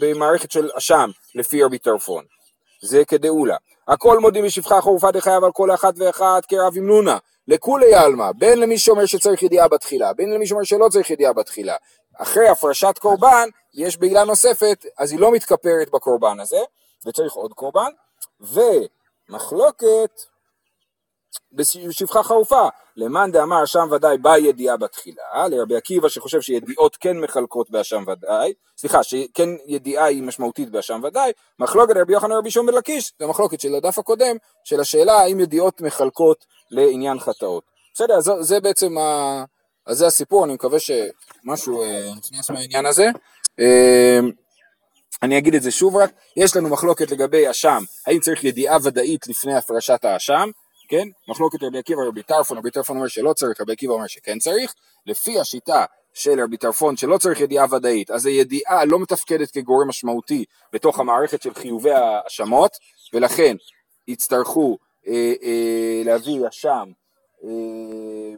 במערכת 0.00 0.50
של 0.50 0.70
אשם, 0.78 1.10
לפי 1.34 1.62
רבי 1.62 1.78
טרפון. 1.78 2.24
זה 2.82 3.04
כדאולה. 3.04 3.56
הכל 3.88 4.18
מודים 4.18 4.44
בשפחה 4.44 4.80
חרופה 4.80 5.10
דחייב 5.10 5.44
על 5.44 5.52
כל 5.52 5.74
אחת 5.74 5.94
ואחת 5.96 6.46
כרב 6.46 6.72
עם 6.76 6.86
נונה, 6.86 7.18
לכולי 7.48 7.94
עלמא, 7.94 8.32
בין 8.32 8.58
למי 8.58 8.78
שאומר 8.78 9.06
שצריך 9.06 9.42
ידיעה 9.42 9.68
בתחילה, 9.68 10.12
בין 10.12 10.30
למי 10.30 10.46
שאומר 10.46 10.64
שלא 10.64 10.88
צריך 10.88 11.10
ידיעה 11.10 11.32
בתחילה. 11.32 11.76
אחרי 12.18 12.48
הפרשת 12.48 12.98
קורבן, 12.98 13.48
יש 13.74 13.96
בעילה 13.96 14.24
נוספת, 14.24 14.86
אז 14.98 15.12
היא 15.12 15.20
לא 15.20 15.32
מתכפרת 15.32 15.90
בקורבן 15.92 16.40
הזה, 16.40 16.60
וצריך 17.06 17.32
עוד 17.32 17.52
קורבן, 17.52 17.90
ומחלוקת 18.40 20.20
בשפחה 21.52 22.22
חרופה, 22.22 22.68
למאן 22.96 23.32
דאמר 23.32 23.64
שם 23.64 23.88
ודאי 23.90 24.18
באה 24.18 24.38
ידיעה 24.38 24.76
בתחילה, 24.76 25.48
לרבי 25.48 25.76
עקיבא 25.76 26.08
שחושב 26.08 26.40
שידיעות 26.40 26.96
כן 26.96 27.18
מחלקות 27.18 27.70
באשם 27.70 28.04
ודאי, 28.06 28.52
סליחה, 28.78 29.02
שכן 29.02 29.48
ידיעה 29.66 30.04
היא 30.04 30.22
משמעותית 30.22 30.70
באשם 30.70 31.00
ודאי, 31.04 31.32
מחלוקת 31.58 31.96
רבי 31.96 32.12
יוחנן 32.12 32.32
רבי 32.32 32.50
שום 32.50 32.66
בלקיש, 32.66 33.12
זה 33.18 33.26
מחלוקת 33.26 33.60
של 33.60 33.74
הדף 33.74 33.98
הקודם, 33.98 34.36
של 34.64 34.80
השאלה 34.80 35.12
האם 35.12 35.40
ידיעות 35.40 35.80
מחלקות 35.80 36.46
לעניין 36.70 37.20
חטאות. 37.20 37.64
בסדר, 37.94 38.14
אז 38.14 38.30
זה 38.40 38.60
בעצם, 38.60 38.98
ה... 38.98 39.44
אז 39.86 39.98
זה 39.98 40.06
הסיפור, 40.06 40.44
אני 40.44 40.54
מקווה 40.54 40.78
שמשהו 40.78 41.82
אה, 41.82 42.10
נכנס 42.16 42.50
מהעניין 42.50 42.86
הזה. 42.86 43.06
אה, 43.60 44.20
אני 45.22 45.38
אגיד 45.38 45.54
את 45.54 45.62
זה 45.62 45.70
שוב 45.70 45.96
רק, 45.96 46.10
יש 46.36 46.56
לנו 46.56 46.68
מחלוקת 46.68 47.10
לגבי 47.10 47.50
אשם, 47.50 47.82
האם 48.06 48.20
צריך 48.20 48.44
ידיעה 48.44 48.78
ודאית 48.82 49.26
לפני 49.28 49.56
הפרשת 49.56 50.04
האשם, 50.04 50.50
כן? 50.92 51.08
מחלוקת 51.28 51.62
רבי 51.62 51.78
עקיבא 51.78 52.00
ורבי 52.00 52.22
טרפון, 52.22 52.58
רבי 52.58 52.70
טרפון 52.70 52.96
אומר 52.96 53.08
שלא 53.08 53.32
צריך, 53.32 53.60
רבי 53.60 53.72
עקיבא 53.72 53.92
אומר 53.92 54.06
שכן 54.06 54.38
צריך, 54.38 54.74
לפי 55.06 55.40
השיטה 55.40 55.84
של 56.14 56.40
רבי 56.40 56.56
טרפון 56.56 56.96
שלא 56.96 57.18
צריך 57.18 57.40
ידיעה 57.40 57.66
ודאית, 57.74 58.10
אז 58.10 58.26
הידיעה 58.26 58.84
לא 58.84 58.98
מתפקדת 58.98 59.50
כגורם 59.50 59.88
משמעותי 59.88 60.44
בתוך 60.72 60.98
המערכת 60.98 61.42
של 61.42 61.54
חיובי 61.54 61.90
האשמות, 61.92 62.70
ולכן 63.12 63.56
יצטרכו 64.08 64.78
אה, 65.08 65.32
אה, 65.42 66.02
להביא 66.04 66.48
אשם, 66.48 66.88
אה, 67.44 68.34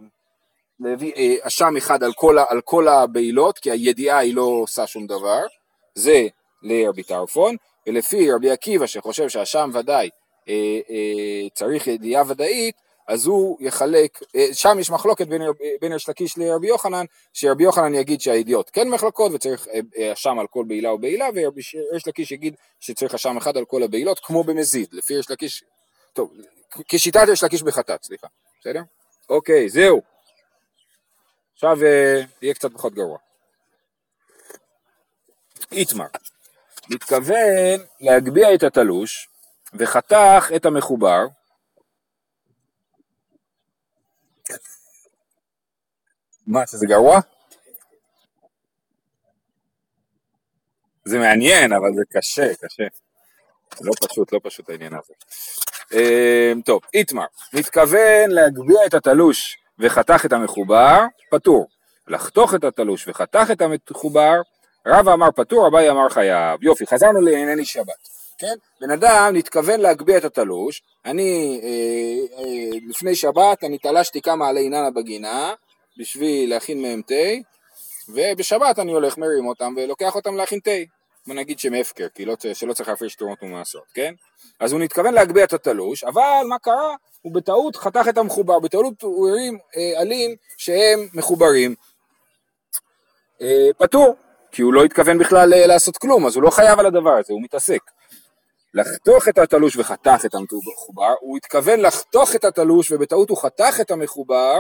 להביא 0.81 1.13
אה, 1.17 1.35
אשם 1.43 1.77
אחד 1.77 2.03
על 2.03 2.13
כל, 2.13 2.37
כל 2.65 2.89
הבעילות, 2.89 3.59
כי 3.59 3.71
הידיעה 3.71 4.19
היא 4.19 4.35
לא 4.35 4.43
עושה 4.43 4.87
שום 4.87 5.07
דבר, 5.07 5.43
זה 5.95 6.27
לרבי 6.63 7.03
טרפון, 7.03 7.57
ולפי 7.87 8.33
רבי 8.33 8.51
עקיבא 8.51 8.87
שחושב 8.87 9.29
שהאשם 9.29 9.71
ודאי 9.75 10.11
צריך 11.55 11.87
ידיעה 11.87 12.23
ודאית, 12.29 12.77
אז 13.09 13.27
הוא 13.27 13.59
יחלק, 13.61 14.23
אה, 14.37 14.47
שם 14.53 14.77
יש 14.81 14.91
מחלוקת 14.91 15.27
בין, 15.27 15.43
בין 15.81 15.93
יש 15.93 16.09
לקיש 16.09 16.39
לרבי 16.39 16.67
יוחנן, 16.67 17.05
שרבי 17.33 17.65
יוחנן 17.65 17.95
יגיד 17.95 18.21
שהידיעות 18.21 18.71
כן 18.71 18.89
מחלקות 18.89 19.33
וצריך 19.35 19.69
אשם 20.13 20.39
על 20.39 20.47
כל 20.47 20.65
בעילה 20.69 20.93
ובעילה, 20.93 21.29
ויש 21.55 22.07
לקיש 22.09 22.33
יגיד 22.33 22.55
שצריך 22.81 23.15
אשם 23.15 23.37
אחד 23.37 23.57
על 23.57 23.65
כל 23.65 23.83
הבעילות, 23.83 24.21
כמו 24.21 24.45
במזיד, 24.45 24.89
לפי 24.93 25.15
יש 25.15 25.31
לקיש, 25.31 25.65
טוב, 26.13 26.33
כשיטת 26.89 27.27
יש 27.33 27.43
לקיש 27.43 27.63
בחטאת, 27.63 28.03
סליחה, 28.03 28.27
בסדר? 28.61 28.81
אוקיי, 29.29 29.69
זהו. 29.69 30.03
עכשיו 31.55 31.79
יהיה 32.43 32.55
קצת 32.55 32.73
פחות 32.73 32.95
גרוע. 32.95 33.19
איתמר, 35.73 36.07
מתכוון 36.91 37.81
להגביה 38.01 38.55
את 38.55 38.63
התלוש 38.63 39.29
וחתך 39.75 40.51
את 40.57 40.67
המחובר, 40.67 41.27
מה, 46.47 46.67
שזה 46.67 46.87
גרוע? 46.87 47.21
זה 51.05 51.19
מעניין, 51.19 51.73
אבל 51.73 51.95
זה 51.95 52.03
קשה, 52.11 52.55
קשה. 52.55 52.85
לא 53.81 53.93
פשוט, 54.09 54.33
לא 54.33 54.41
פשוט 54.43 54.71
העניין 54.71 54.93
הזה. 54.95 55.15
אמ, 55.93 56.61
טוב, 56.63 56.83
איתמר, 56.95 57.25
מתכוון 57.53 58.31
להגביה 58.31 58.87
את 58.87 58.95
התלוש 58.95 59.57
וחתך 59.79 60.25
את 60.27 60.33
המחובר, 60.33 61.01
פטור. 61.31 61.67
לחתוך 62.09 62.55
את 62.55 62.65
התלוש 62.65 63.09
וחתך 63.09 63.51
את 63.53 63.61
המחובר, 63.61 64.41
רבא 64.87 65.13
אמר 65.13 65.31
פטור, 65.31 65.69
אביי 65.69 65.91
אמר 65.91 66.09
חייב. 66.09 66.63
יופי, 66.63 66.87
חזרנו 66.87 67.21
לענייני 67.21 67.65
שבת. 67.65 68.09
כן? 68.39 68.55
בן 68.81 68.91
אדם 68.91 69.37
נתכוון 69.37 69.81
להגביה 69.81 70.19
את 70.19 70.25
התלוש, 70.25 70.83
אני 71.05 71.61
אה, 71.63 72.39
אה, 72.39 72.79
לפני 72.89 73.15
שבת 73.15 73.65
אני 73.65 73.79
תלשתי 73.79 74.23
כמה 74.23 74.49
עלי 74.49 74.61
איננה 74.61 74.91
בגינה 74.91 75.55
בשביל 75.99 76.51
להכין 76.51 76.83
מהם 76.83 77.03
תה, 77.03 77.15
ובשבת 78.09 78.79
אני 78.79 78.93
הולך 78.93 79.19
מרים 79.19 79.47
אותם 79.47 79.75
ולוקח 79.77 80.15
אותם 80.15 80.37
להכין 80.37 80.61
תה. 80.61 80.71
בוא 81.27 81.35
נגיד 81.35 81.59
שהם 81.59 81.75
הפקר, 81.75 82.07
כי 82.15 82.25
לא, 82.25 82.35
שלא 82.53 82.73
צריך 82.73 82.89
להפריש 82.89 83.15
תרומות 83.15 83.43
ומעשרות, 83.43 83.85
כן? 83.95 84.15
אז 84.61 84.73
הוא 84.73 84.81
נתכוון 84.81 85.15
להגביה 85.15 85.45
את 85.45 85.53
התלוש, 85.53 86.05
אבל 86.05 86.43
מה 86.49 86.59
קרה? 86.59 86.95
הוא 87.23 87.35
בטעות 87.35 87.77
חתך 87.77 88.09
את 88.09 88.19
המחובר, 88.19 88.59
בטעות 88.59 89.03
הוא 89.03 89.29
הרים 89.29 89.59
אה, 89.77 90.01
עלים 90.01 90.37
שהם 90.57 91.09
מחוברים. 91.15 91.75
אה, 93.41 93.69
פטור, 93.79 94.17
כי 94.53 94.63
הוא 94.63 94.73
לא 94.75 94.85
התכוון 94.85 95.19
בכלל 95.19 95.55
אה, 95.55 95.67
לעשות 95.67 95.97
כלום, 95.97 96.27
אז 96.27 96.37
הוא 96.37 96.43
לא 96.43 96.51
חייב 96.51 96.79
על 96.79 96.87
הדבר 96.87 97.13
הזה, 97.13 97.33
הוא 97.33 97.43
מתעסק. 97.43 97.81
לחתוך 98.75 99.29
את 99.29 99.39
התלוש 99.39 99.77
וחתך 99.77 100.25
את 100.25 100.35
המחובר, 100.35 101.15
הוא 101.21 101.37
התכוון 101.37 101.81
לחתוך 101.81 102.35
את 102.35 102.45
התלוש 102.45 102.91
ובטעות 102.91 103.31
הוא 103.31 103.39
חתך 103.39 103.81
את 103.81 103.91
המחובר, 103.91 104.59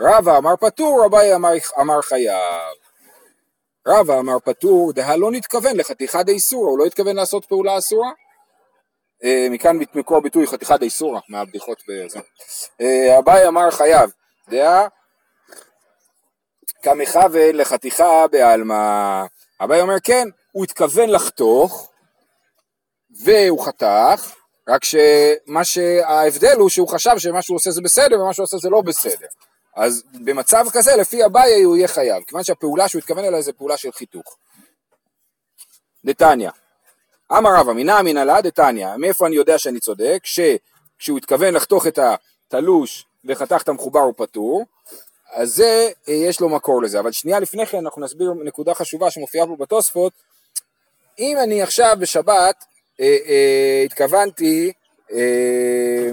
רבא 0.00 0.38
אמר 0.38 0.56
פטור, 0.56 1.04
רבי 1.04 1.34
אמר, 1.34 1.52
אמר 1.80 2.02
חייב. 2.02 2.74
רבא 3.88 4.18
אמר 4.18 4.38
פטור, 4.38 4.92
דה 4.92 5.16
לא 5.16 5.30
נתכוון 5.30 5.76
לחתיכה 5.76 6.22
דאיסורה, 6.22 6.70
הוא 6.70 6.78
לא 6.78 6.84
התכוון 6.84 7.16
לעשות 7.16 7.44
פעולה 7.44 7.78
אסורה. 7.78 8.10
אה, 9.24 9.46
מכאן 9.50 9.78
מקור 9.94 10.16
הביטוי 10.16 10.46
חתיכה 10.46 10.76
דאיסורה, 10.76 11.20
מהבדיחות 11.28 11.82
בזה. 11.88 12.18
אה, 12.80 13.18
אביי 13.18 13.48
אמר 13.48 13.70
חייב, 13.70 14.10
דעה 14.48 14.88
כמכוון 16.82 17.56
לחתיכה 17.56 18.26
בעלמא. 18.28 19.24
אביי 19.60 19.80
אומר 19.80 20.00
כן, 20.04 20.28
הוא 20.52 20.64
התכוון 20.64 21.10
לחתוך, 21.10 21.90
והוא 23.22 23.66
חתך, 23.66 24.32
רק 24.68 24.84
שמה 24.84 25.64
שההבדל 25.64 26.56
הוא 26.58 26.68
שהוא 26.68 26.88
חשב 26.88 27.18
שמה 27.18 27.42
שהוא 27.42 27.56
עושה 27.56 27.70
זה 27.70 27.80
בסדר 27.80 28.20
ומה 28.20 28.34
שהוא 28.34 28.44
עושה 28.44 28.56
זה 28.56 28.70
לא 28.70 28.80
בסדר. 28.80 29.26
אז 29.76 30.02
במצב 30.24 30.66
כזה 30.72 30.96
לפי 30.96 31.24
אביי 31.24 31.62
הוא 31.62 31.76
יהיה 31.76 31.88
חייב, 31.88 32.22
כיוון 32.22 32.44
שהפעולה 32.44 32.88
שהוא 32.88 32.98
התכוון 32.98 33.24
אליה 33.24 33.42
זה 33.42 33.52
פעולה 33.52 33.76
של 33.76 33.92
חיתוך. 33.92 34.36
דתניא, 36.04 36.50
אמר 37.32 37.50
רבא 37.56 37.72
מינא 37.72 38.00
אמינא 38.00 38.20
לה 38.20 38.40
דתניא, 38.40 38.96
מאיפה 38.98 39.26
אני 39.26 39.36
יודע 39.36 39.58
שאני 39.58 39.80
צודק? 39.80 40.22
שכשהוא 40.24 41.18
התכוון 41.18 41.54
לחתוך 41.54 41.86
את 41.86 41.98
התלוש 41.98 43.06
וחתך 43.24 43.62
את 43.62 43.68
המחובר 43.68 44.00
הוא 44.00 44.14
פטור, 44.16 44.64
אז 45.32 45.54
זה, 45.54 45.90
יש 46.08 46.40
לו 46.40 46.48
מקור 46.48 46.82
לזה. 46.82 47.00
אבל 47.00 47.12
שנייה 47.12 47.40
לפני 47.40 47.66
כן 47.66 47.78
אנחנו 47.78 48.02
נסביר 48.02 48.32
נקודה 48.44 48.74
חשובה 48.74 49.10
שמופיעה 49.10 49.46
פה 49.46 49.56
בתוספות. 49.58 50.12
אם 51.18 51.36
אני 51.42 51.62
עכשיו 51.62 51.96
בשבת 52.00 52.30
אה, 52.30 52.40
אה, 52.40 52.73
התכוונתי 53.84 54.72
אה, 55.12 56.10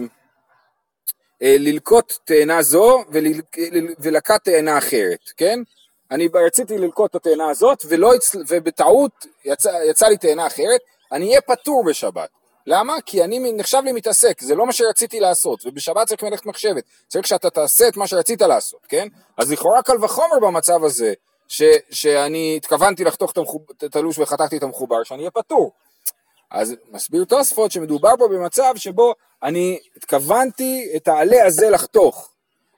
ללקוט 1.42 2.14
תאנה 2.26 2.62
זו 2.62 3.04
ולקט 4.00 4.44
תאנה 4.44 4.78
אחרת, 4.78 5.20
כן? 5.38 5.60
אני 6.12 6.30
רציתי 6.46 6.78
ללקוט 6.78 7.12
את 7.12 7.16
התאנה 7.16 7.50
הזאת 7.50 7.84
ולא, 7.90 8.12
ובטעות 8.48 9.26
יצא, 9.46 9.70
יצא 9.90 10.08
לי 10.08 10.18
תאנה 10.18 10.48
אחרת, 10.48 10.82
אני 11.12 11.28
אהיה 11.28 11.42
פטור 11.42 11.84
בשבת. 11.86 12.30
למה? 12.68 13.02
כי 13.06 13.24
אני 13.24 13.54
נחשב 13.54 13.82
לי 13.86 13.92
מתעסק, 13.92 14.42
זה 14.42 14.56
לא 14.56 14.66
מה 14.66 14.72
שרציתי 14.72 15.20
לעשות, 15.20 15.66
ובשבת 15.66 16.08
צריך 16.08 16.24
מלאכת 16.24 16.46
מחשבת, 16.46 16.84
צריך 17.08 17.28
שאתה 17.28 17.50
תעשה 17.50 17.88
את 17.88 17.98
מה 17.98 18.08
שרצית 18.08 18.42
לעשות, 18.42 18.80
כן? 18.90 19.08
אז 19.38 19.52
לכאורה 19.52 19.82
קל 19.82 20.04
וחומר 20.04 20.40
במצב 20.42 20.84
הזה, 20.84 21.14
ש, 21.48 21.64
שאני 21.92 22.54
התכוונתי 22.58 23.04
לחתוך 23.04 23.32
את 23.32 23.84
התלוש 23.84 24.20
וחתכתי 24.20 24.58
את 24.58 24.64
המחובר, 24.64 25.04
שאני 25.04 25.20
אהיה 25.20 25.32
פטור. 25.32 25.72
אז 26.52 26.76
מסביר 26.92 27.26
תוספות 27.26 27.72
שמדובר 27.72 28.12
פה 28.18 28.28
במצב 28.28 28.74
שבו 28.76 29.14
אני 29.44 29.80
התכוונתי 29.98 30.92
את 30.96 31.08
העלה 31.08 31.46
הזה 31.46 31.70
לחתוך, 31.70 32.30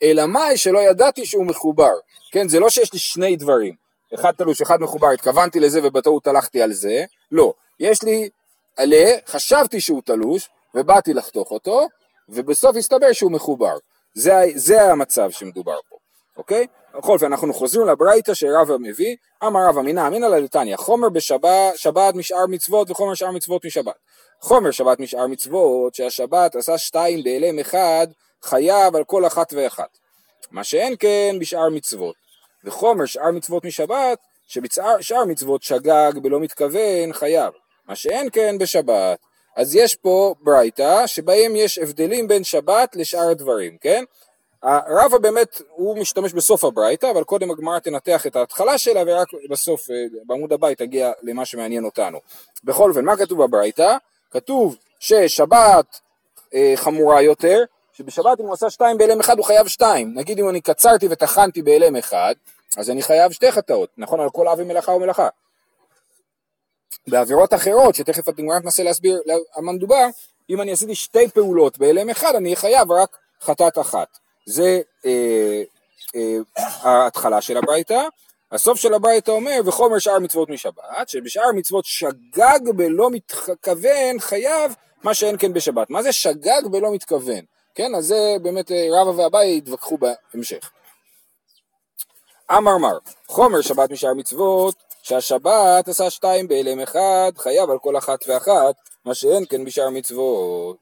אלא 0.04 0.26
מאי 0.26 0.58
שלא 0.58 0.80
ידעתי 0.80 1.26
שהוא 1.26 1.46
מחובר, 1.46 1.94
כן, 2.32 2.48
זה 2.48 2.60
לא 2.60 2.70
שיש 2.70 2.94
לי 2.94 3.00
שני 3.00 3.36
דברים, 3.36 3.76
אחד 4.16 4.32
תלוש, 4.32 4.62
אחד 4.62 4.82
מחובר, 4.82 5.08
התכוונתי 5.08 5.60
לזה 5.60 5.80
ובטעות 5.84 6.28
הלכתי 6.28 6.62
על 6.62 6.74
זה, 6.74 7.06
לא, 7.32 7.54
יש 7.80 8.04
לי 8.04 8.30
עלה, 8.78 9.06
חשבתי 9.28 9.82
שהוא 9.82 10.02
תלוש 10.06 10.50
ובאתי 10.76 11.14
לחתוך 11.14 11.52
אותו, 11.52 11.88
ובסוף 12.30 12.76
הסתבר 12.76 13.12
שהוא 13.12 13.32
מחובר, 13.32 13.78
זה, 14.14 14.34
זה 14.56 14.82
המצב 14.92 15.32
שמדובר 15.32 15.78
פה, 15.90 15.96
אוקיי? 16.38 16.68
בכל 16.98 17.14
אופן 17.14 17.26
אנחנו 17.26 17.54
חוזרים 17.54 17.88
לברייתא 17.88 18.34
שרבא 18.34 18.78
מביא, 18.80 19.16
אמר 19.44 19.60
רבא 19.70 19.82
מינא 19.82 20.08
אמינא 20.08 20.26
ללתניא, 20.26 20.76
חומר 20.78 21.10
בשבת 21.10 21.74
שבת 21.76 22.16
משאר 22.16 22.46
מצוות 22.48 22.92
וחומר 22.92 23.14
שאר 23.14 23.32
מצוות 23.32 23.66
משבת. 23.66 23.96
חומר 24.40 24.72
שבת 24.72 25.00
משאר 25.00 25.28
מצוות 25.28 25.96
שהשבת 25.96 26.56
עשה 26.56 26.78
שתיים 26.78 27.24
באלם 27.24 27.60
אחד 27.60 28.08
חייב 28.44 28.96
על 28.96 29.04
כל 29.04 29.28
אחת 29.28 29.54
ואחת. 29.56 29.98
מה 30.52 30.64
שאין 30.64 30.96
כן 31.00 31.36
בשאר 31.40 31.70
מצוות. 31.70 32.16
וחומר 32.64 33.06
שאר 33.06 33.32
מצוות 33.32 33.66
משבת 33.66 34.20
שבשאר 34.48 35.26
מצוות 35.28 35.64
שגג 35.64 36.12
בלא 36.22 36.40
מתכוון 36.40 37.14
חייב. 37.14 37.54
מה 37.88 37.96
שאין 37.96 38.30
כן 38.32 38.58
בשבת. 38.58 39.20
אז 39.56 39.76
יש 39.76 39.96
פה 39.96 40.36
ברייתא 40.42 41.08
שבהם 41.08 41.56
יש 41.56 41.78
הבדלים 41.78 42.28
בין 42.28 42.44
שבת 42.44 42.96
לשאר 42.96 43.30
הדברים, 43.30 43.78
כן? 43.82 44.04
רבא 44.66 45.18
באמת, 45.18 45.62
הוא 45.70 45.98
משתמש 45.98 46.34
בסוף 46.34 46.64
הברייתא, 46.64 47.12
אבל 47.12 47.24
קודם 47.24 47.52
הגמרא 47.52 47.80
תנתח 47.80 48.28
את 48.28 48.36
ההתחלה 48.36 48.78
שלה 48.78 49.02
ורק 49.08 49.28
בסוף, 49.50 49.92
אה, 49.92 49.96
בעמוד 50.26 50.54
הבא, 50.54 50.74
תגיע 50.74 51.12
למה 51.22 51.46
שמעניין 51.46 51.86
אותנו. 51.86 52.20
בכל 52.64 52.90
אופן, 52.90 53.06
מה 53.06 53.18
כתוב 53.18 53.44
בברייתא? 53.44 53.98
כתוב 54.32 54.76
ששבת 55.00 56.00
אה, 56.54 56.74
חמורה 56.76 57.22
יותר, 57.22 57.64
שבשבת 57.94 58.40
אם 58.40 58.46
הוא 58.46 58.54
עשה 58.54 58.70
שתיים 58.70 58.98
באלם 58.98 59.20
אחד 59.20 59.38
הוא 59.38 59.46
חייב 59.46 59.68
שתיים. 59.68 60.14
נגיד 60.16 60.40
אם 60.40 60.50
אני 60.50 60.62
קצרתי 60.62 61.08
וטחנתי 61.10 61.62
באלם 61.62 61.96
אחד, 61.96 62.34
אז 62.78 62.90
אני 62.90 63.02
חייב 63.02 63.32
שתי 63.32 63.52
חטאות, 63.52 63.90
נכון? 63.98 64.20
על 64.20 64.30
כל 64.30 64.48
אבי 64.48 64.64
מלאכה 64.64 64.92
ומלאכה. 64.92 65.28
בעבירות 67.08 67.54
אחרות, 67.54 67.96
שתכף 67.96 68.28
הגמרא 68.28 68.60
תנסה 68.60 68.84
להסביר 68.84 69.22
על 69.54 69.64
מה 69.64 69.72
מדובר, 69.72 70.06
אם 70.50 70.62
אני 70.62 70.72
עשיתי 70.72 70.96
שתי 70.96 71.28
פעולות 71.28 71.78
באלם 71.78 72.10
אחד, 72.10 72.36
אני 72.36 72.56
חייב 72.56 72.92
רק 72.92 73.18
חטאת 73.42 73.80
אחת. 73.80 74.23
זה 74.46 74.82
אה, 75.06 75.64
אה, 76.16 76.38
ההתחלה 76.82 77.42
של 77.42 77.58
הברייתא. 77.58 78.04
הסוף 78.52 78.80
של 78.80 78.94
הברייתא 78.94 79.32
אומר, 79.32 79.62
וחומר 79.66 80.00
שאר 80.00 80.20
מצוות 80.20 80.50
משבת, 80.50 81.10
שבשאר 81.10 81.52
מצוות 81.56 81.86
שגג 81.86 82.60
בלא 82.76 83.10
מתכוון 83.10 84.20
חייב 84.20 84.76
מה 85.04 85.14
שאין 85.14 85.36
כן 85.40 85.54
בשבת. 85.54 85.90
מה 85.90 86.04
זה 86.04 86.12
שגג 86.12 86.62
בלא 86.72 86.94
מתכוון? 86.94 87.46
כן, 87.76 87.96
אז 87.96 88.06
זה 88.06 88.36
באמת 88.42 88.72
אה, 88.72 88.88
רבא 88.92 89.22
ואביי 89.22 89.58
יתווכחו 89.58 89.98
בהמשך. 89.98 90.72
אמר 92.52 92.78
מר, 92.78 92.98
חומר 93.28 93.62
שבת 93.62 93.92
משאר 93.92 94.14
מצוות, 94.14 94.76
שהשבת 95.04 95.88
עשה 95.88 96.10
שתיים 96.10 96.48
באלם 96.48 96.80
אחד, 96.80 97.32
חייב 97.38 97.70
על 97.70 97.80
כל 97.80 97.98
אחת 97.98 98.20
ואחת, 98.28 98.76
מה 99.06 99.16
שאין 99.16 99.46
כן 99.50 99.66
בשאר 99.66 99.90
מצוות. 99.90 100.78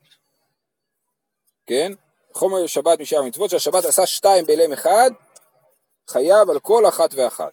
כן? 1.65 1.91
חומר 2.34 2.68
שבת 2.68 3.00
משאר 3.00 3.22
מצוות, 3.22 3.50
שהשבת 3.50 3.86
עשה 3.86 4.06
שתיים 4.06 4.46
באלם 4.46 4.74
אחד, 4.74 5.12
חייב 6.10 6.50
על 6.50 6.60
כל 6.60 6.88
אחת 6.88 7.14
ואחת. 7.14 7.52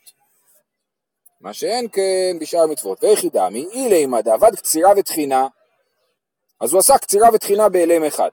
מה 1.40 1.54
שאין 1.54 1.88
כן 1.92 2.38
בשאר 2.40 2.66
מצוות. 2.66 3.04
ויחידה 3.04 3.48
מאילי 3.50 4.06
מה 4.06 4.22
דעבד 4.22 4.54
קצירה 4.54 4.90
וטחינה, 4.96 5.46
אז 6.60 6.72
הוא 6.72 6.78
עשה 6.78 6.98
קצירה 6.98 7.28
וטחינה 7.32 7.68
באלם 7.68 8.04
אחד. 8.04 8.28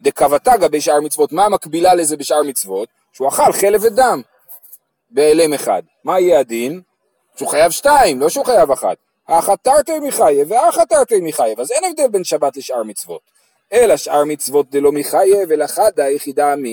דקבתגה 0.00 0.68
בשאר 0.68 1.00
מצוות, 1.00 1.32
מה 1.32 1.44
המקבילה 1.44 1.94
לזה 1.94 2.16
בשאר 2.16 2.42
מצוות? 2.42 2.88
שהוא 3.12 3.28
אכל 3.28 3.52
חלב 3.52 3.80
ודם 3.84 4.22
באלם 5.10 5.52
אחד. 5.52 5.82
מה 6.04 6.20
יהיה 6.20 6.40
הדין? 6.40 6.80
שהוא 7.36 7.48
חייב 7.48 7.70
שתיים, 7.70 8.20
לא 8.20 8.28
שהוא 8.28 8.44
חייב 8.44 8.70
אחת. 8.70 8.96
האחת 9.28 9.58
תרתי 9.62 9.98
מחייב 9.98 10.50
והאחת 10.50 10.88
תרתי 10.88 11.20
מחייב, 11.20 11.60
אז 11.60 11.72
אין 11.72 11.84
הבדל 11.84 12.08
בין 12.08 12.24
שבת 12.24 12.56
לשאר 12.56 12.82
מצוות. 12.82 13.20
אלא 13.72 13.96
שאר 13.96 14.24
מצוות 14.24 14.70
דלא 14.70 14.92
מחייב, 14.92 15.52
אלא 15.52 15.66
חדה 15.66 16.10
יחידה 16.10 16.54
מ... 16.56 16.64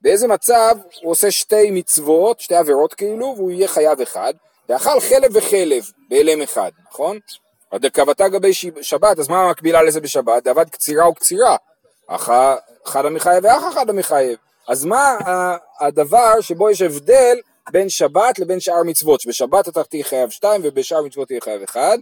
באיזה 0.00 0.28
מצב 0.28 0.76
הוא 1.02 1.10
עושה 1.10 1.30
שתי 1.30 1.70
מצוות, 1.70 2.40
שתי 2.40 2.54
עבירות 2.54 2.94
כאילו, 2.94 3.34
והוא 3.36 3.50
יהיה 3.50 3.68
חייב 3.68 4.00
אחד, 4.00 4.34
ואכל 4.68 5.00
חלב 5.00 5.36
וחלב 5.36 5.84
באלם 6.08 6.42
אחד, 6.42 6.70
נכון? 6.90 7.18
דקבתה 7.74 8.28
גבי 8.28 8.54
שבת, 8.82 9.18
אז 9.18 9.28
מה 9.28 9.42
המקבילה 9.42 9.82
לזה 9.82 10.00
בשבת? 10.00 10.42
דעבד 10.42 10.68
קצירה 10.68 11.08
וקצירה. 11.08 11.56
אחד 12.08 12.56
המחייב 13.04 13.44
ואח 13.44 13.72
אחד 13.72 13.90
המחייב. 13.90 14.38
אז 14.68 14.84
מה 14.84 15.18
הדבר 15.80 16.40
שבו 16.40 16.70
יש 16.70 16.82
הבדל 16.82 17.38
בין 17.70 17.88
שבת 17.88 18.38
לבין 18.38 18.60
שאר 18.60 18.82
מצוות? 18.82 19.20
שבשבת 19.20 19.68
אתה 19.68 19.84
תהיה 19.84 20.04
חייב 20.04 20.30
שתיים 20.30 20.60
ובשאר 20.64 21.02
מצוות 21.02 21.28
תהיה 21.28 21.40
חייב 21.40 21.62
אחד. 21.62 21.98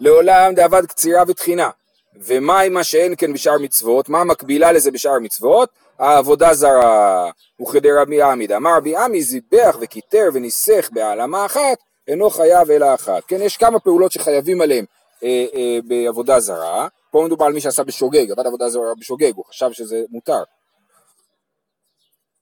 לעולם 0.00 0.54
דעבד 0.54 0.86
קצירה 0.86 1.22
וטחינה. 1.28 1.70
ומה 2.16 2.60
עם 2.60 2.72
מה 2.72 2.84
שאין 2.84 3.14
כן 3.18 3.32
בשאר 3.32 3.58
מצוות? 3.58 4.08
מה 4.08 4.20
המקבילה 4.20 4.72
לזה 4.72 4.90
בשאר 4.90 5.18
מצוות? 5.18 5.68
העבודה 5.98 6.54
זרה. 6.54 7.30
וכדי 7.62 7.92
רבי 7.92 8.22
עמיד 8.22 8.52
אמר 8.52 8.76
רבי 8.76 8.96
עמי 8.96 9.22
זיבח 9.22 9.76
וקיטר 9.80 10.28
וניסך 10.34 10.88
בהעלמה 10.92 11.46
אחת 11.46 11.78
אינו 12.08 12.30
חייב 12.30 12.70
אלא 12.70 12.94
אחת. 12.94 13.22
כן, 13.26 13.42
יש 13.42 13.56
כמה 13.56 13.80
פעולות 13.80 14.12
שחייבים 14.12 14.60
עליהן 14.60 14.84
אה, 15.24 15.46
אה, 15.54 15.78
בעבודה 15.84 16.40
זרה. 16.40 16.88
פה 17.10 17.22
מדובר 17.26 17.44
על 17.44 17.52
מי 17.52 17.60
שעשה 17.60 17.84
בשוגג, 17.84 18.30
עבד 18.30 18.46
עבודה 18.46 18.68
זרה 18.68 18.94
בשוגג, 18.98 19.32
הוא 19.34 19.44
חשב 19.44 19.72
שזה 19.72 20.02
מותר. 20.10 20.42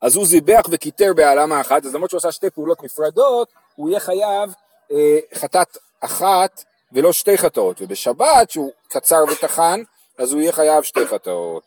אז 0.02 0.16
הוא 0.16 0.26
זיבח 0.26 0.62
וקיטר 0.70 1.12
בהעלמה 1.14 1.60
אחת, 1.60 1.86
אז 1.86 1.94
למרות 1.94 2.10
שהוא 2.10 2.18
עשה 2.18 2.32
שתי 2.32 2.50
פעולות 2.50 2.82
נפרדות, 2.84 3.48
הוא 3.74 3.90
יהיה 3.90 4.00
חייב 4.00 4.54
אה, 4.92 5.18
חטאת 5.34 5.76
אחת 6.00 6.64
ולא 6.92 7.12
שתי 7.12 7.38
חטאות, 7.38 7.76
ובשבת 7.80 8.50
שהוא 8.50 8.72
קצר 8.88 9.24
וטחן, 9.32 9.82
אז 10.18 10.32
הוא 10.32 10.40
יהיה 10.40 10.52
חייב 10.52 10.82
שתי 10.82 11.06
חטאות. 11.06 11.62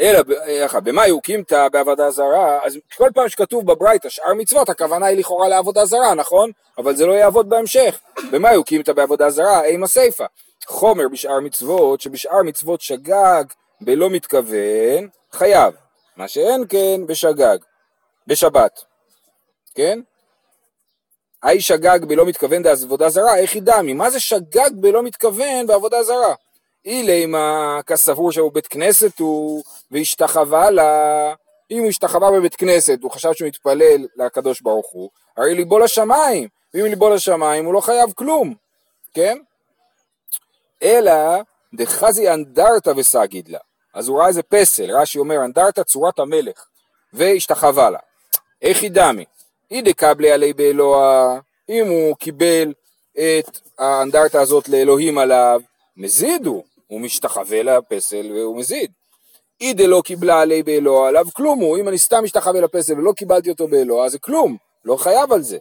אלא 0.00 0.20
ככה, 0.62 0.80
במה 0.80 1.06
יוקימתא 1.06 1.68
בעבודה 1.68 2.10
זרה, 2.10 2.58
אז 2.64 2.78
כל 2.96 3.08
פעם 3.14 3.28
שכתוב 3.28 3.66
בברייתא 3.66 4.08
שאר 4.08 4.34
מצוות, 4.34 4.68
הכוונה 4.68 5.06
היא 5.06 5.18
לכאורה 5.18 5.48
לעבודה 5.48 5.84
זרה, 5.84 6.14
נכון? 6.14 6.50
אבל 6.78 6.96
זה 6.96 7.06
לא 7.06 7.12
יעבוד 7.12 7.48
בהמשך. 7.48 8.00
במה 8.30 8.52
יוקימתא 8.52 8.92
בעבודה 8.92 9.30
זרה? 9.30 9.64
אימה 9.64 9.86
סיפא. 9.86 10.24
חומר 10.66 11.08
בשאר 11.12 11.40
מצוות, 11.40 12.00
שבשאר 12.00 12.42
מצוות 12.42 12.80
שגג 12.80 13.44
בלא 13.80 14.10
מתכוון, 14.10 15.08
חייב. 15.32 15.74
מה 16.16 16.28
שאין 16.28 16.64
כן 16.68 17.06
בשגג, 17.06 17.58
בשבת. 18.26 18.84
כן? 19.74 20.00
האי 21.42 21.60
שגג 21.60 22.04
בלא 22.04 22.26
מתכוון 22.26 22.62
בעבודה 22.62 23.08
זרה, 23.08 23.36
איך 23.36 23.56
ידמי? 23.56 23.92
מה 23.92 24.10
זה 24.10 24.20
שגג 24.20 24.70
בלא 24.74 25.02
מתכוון 25.02 25.66
בעבודה 25.66 26.02
זרה? 26.02 26.34
אילי 26.84 27.26
מה 27.26 27.78
כסבור 27.86 28.32
שהוא 28.32 28.52
בית 28.52 28.66
כנסת 28.66 29.18
הוא 29.18 29.62
והשתחווה 29.90 30.70
לה, 30.70 31.34
אם 31.70 31.78
הוא 31.78 31.88
השתחווה 31.88 32.30
בבית 32.30 32.54
כנסת, 32.54 32.98
הוא 33.02 33.10
חשב 33.10 33.32
שהוא 33.32 33.48
מתפלל 33.48 34.06
לקדוש 34.16 34.60
ברוך 34.60 34.90
הוא, 34.92 35.10
הרי 35.36 35.54
ליבו 35.54 35.78
לשמיים, 35.78 36.48
ואם 36.74 36.84
ליבו 36.84 37.10
לשמיים 37.10 37.64
הוא 37.64 37.74
לא 37.74 37.80
חייב 37.80 38.12
כלום, 38.12 38.54
כן? 39.14 39.38
אלא 40.82 41.12
דחזי 41.74 42.30
אנדרתא 42.30 42.92
וסגיד 42.96 43.48
לה, 43.48 43.58
אז 43.94 44.08
הוא 44.08 44.18
ראה 44.18 44.28
איזה 44.28 44.42
פסל, 44.42 44.90
רש"י 44.96 45.18
אומר 45.18 45.44
אנדרתא 45.44 45.82
צורת 45.82 46.18
המלך, 46.18 46.66
והשתחווה 47.12 47.90
לה, 47.90 47.98
איך 48.62 48.82
ידמי? 48.82 49.24
אי 49.70 49.82
דקבלי 49.82 50.30
עלי 50.30 50.52
באלוה, 50.52 51.38
אם 51.68 51.86
הוא 51.88 52.16
קיבל 52.16 52.72
את 53.12 53.60
האנדרטה 53.78 54.40
הזאת 54.40 54.68
לאלוהים 54.68 55.18
עליו, 55.18 55.60
מזיד 55.96 56.46
הוא, 56.46 56.64
הוא 56.86 57.00
משתחווה 57.00 57.62
לפסל 57.62 58.32
והוא 58.32 58.58
מזיד. 58.58 58.92
אי 59.60 59.72
דלא 59.72 60.02
קיבלה 60.04 60.40
עלי 60.40 60.62
באלוה 60.62 61.08
עליו 61.08 61.26
כלום 61.34 61.58
הוא, 61.58 61.78
אם 61.78 61.88
אני 61.88 61.98
סתם 61.98 62.24
משתחווה 62.24 62.60
לפסל 62.60 62.98
ולא 62.98 63.12
קיבלתי 63.12 63.50
אותו 63.50 63.68
באלוה, 63.68 64.08
זה 64.08 64.18
כלום, 64.18 64.56
לא 64.84 64.96
חייב 64.96 65.32
על 65.32 65.42
זה. 65.42 65.58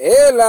אלא 0.00 0.44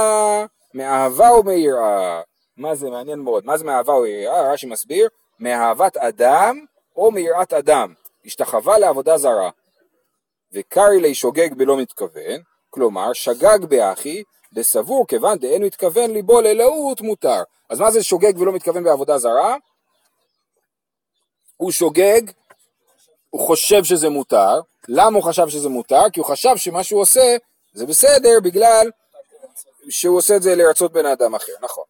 מאהבה 0.74 1.30
או 1.30 1.42
מיראה, 1.42 2.20
מה 2.56 2.74
זה 2.74 2.90
מעניין 2.90 3.18
מאוד, 3.18 3.46
מה 3.46 3.56
זה 3.56 3.64
מאהבה 3.64 3.92
או 3.92 4.02
מיראה, 4.02 4.52
רש"י 4.52 4.66
מסביר, 4.66 5.08
מאהבת 5.40 5.96
אדם 5.96 6.64
או 6.96 7.10
מיראת 7.10 7.52
אדם, 7.52 7.94
השתחווה 8.24 8.78
לעבודה 8.78 9.18
זרה. 9.18 9.50
וקרי 10.52 11.00
לי 11.00 11.14
שוגג 11.14 11.54
בלא 11.54 11.76
מתכוון, 11.76 12.40
כלומר 12.70 13.12
שגג 13.12 13.64
באחי, 13.68 14.22
דסבור 14.52 15.06
כיוון 15.06 15.38
דאין 15.38 15.64
מתכוון 15.64 16.10
ליבו 16.10 16.40
לאלוהות 16.40 17.00
מותר. 17.00 17.42
אז 17.68 17.80
מה 17.80 17.90
זה 17.90 18.02
שוגג 18.02 18.38
ולא 18.38 18.52
מתכוון 18.52 18.84
בעבודה 18.84 19.18
זרה? 19.18 19.56
הוא 21.56 21.72
שוגג, 21.72 22.22
הוא 23.30 23.46
חושב 23.46 23.84
שזה 23.84 24.08
מותר, 24.08 24.60
למה 24.88 25.16
הוא 25.16 25.24
חשב 25.24 25.48
שזה 25.48 25.68
מותר? 25.68 26.10
כי 26.12 26.20
הוא 26.20 26.26
חשב 26.26 26.56
שמה 26.56 26.84
שהוא 26.84 27.00
עושה 27.00 27.36
זה 27.72 27.86
בסדר 27.86 28.40
בגלל 28.42 28.90
שהוא 29.88 30.18
עושה 30.18 30.36
את 30.36 30.42
זה 30.42 30.56
לרצות 30.56 30.92
בן 30.92 31.06
אדם 31.06 31.34
אחר, 31.34 31.52
נכון. 31.62 31.84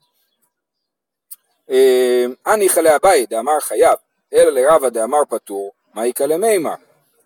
אני 2.46 2.68
חלה 2.68 2.94
הבית, 2.94 3.30
דאמר 3.30 3.60
חייב, 3.60 3.94
אלא 4.32 4.50
לרבה 4.50 4.90
דאמר 4.90 5.24
פטור, 5.28 5.72
מה 5.94 6.06
יקא 6.06 6.22
למימר? 6.22 6.74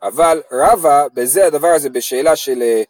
אבל 0.02 0.42
רבה, 0.52 1.06
בזה 1.14 1.46
הדבר 1.46 1.68
הזה, 1.68 1.90
בשאלה 1.90 2.36
של 2.36 2.62
אה, 2.62 2.68
אה, 2.68 2.78
אה, 2.78 2.84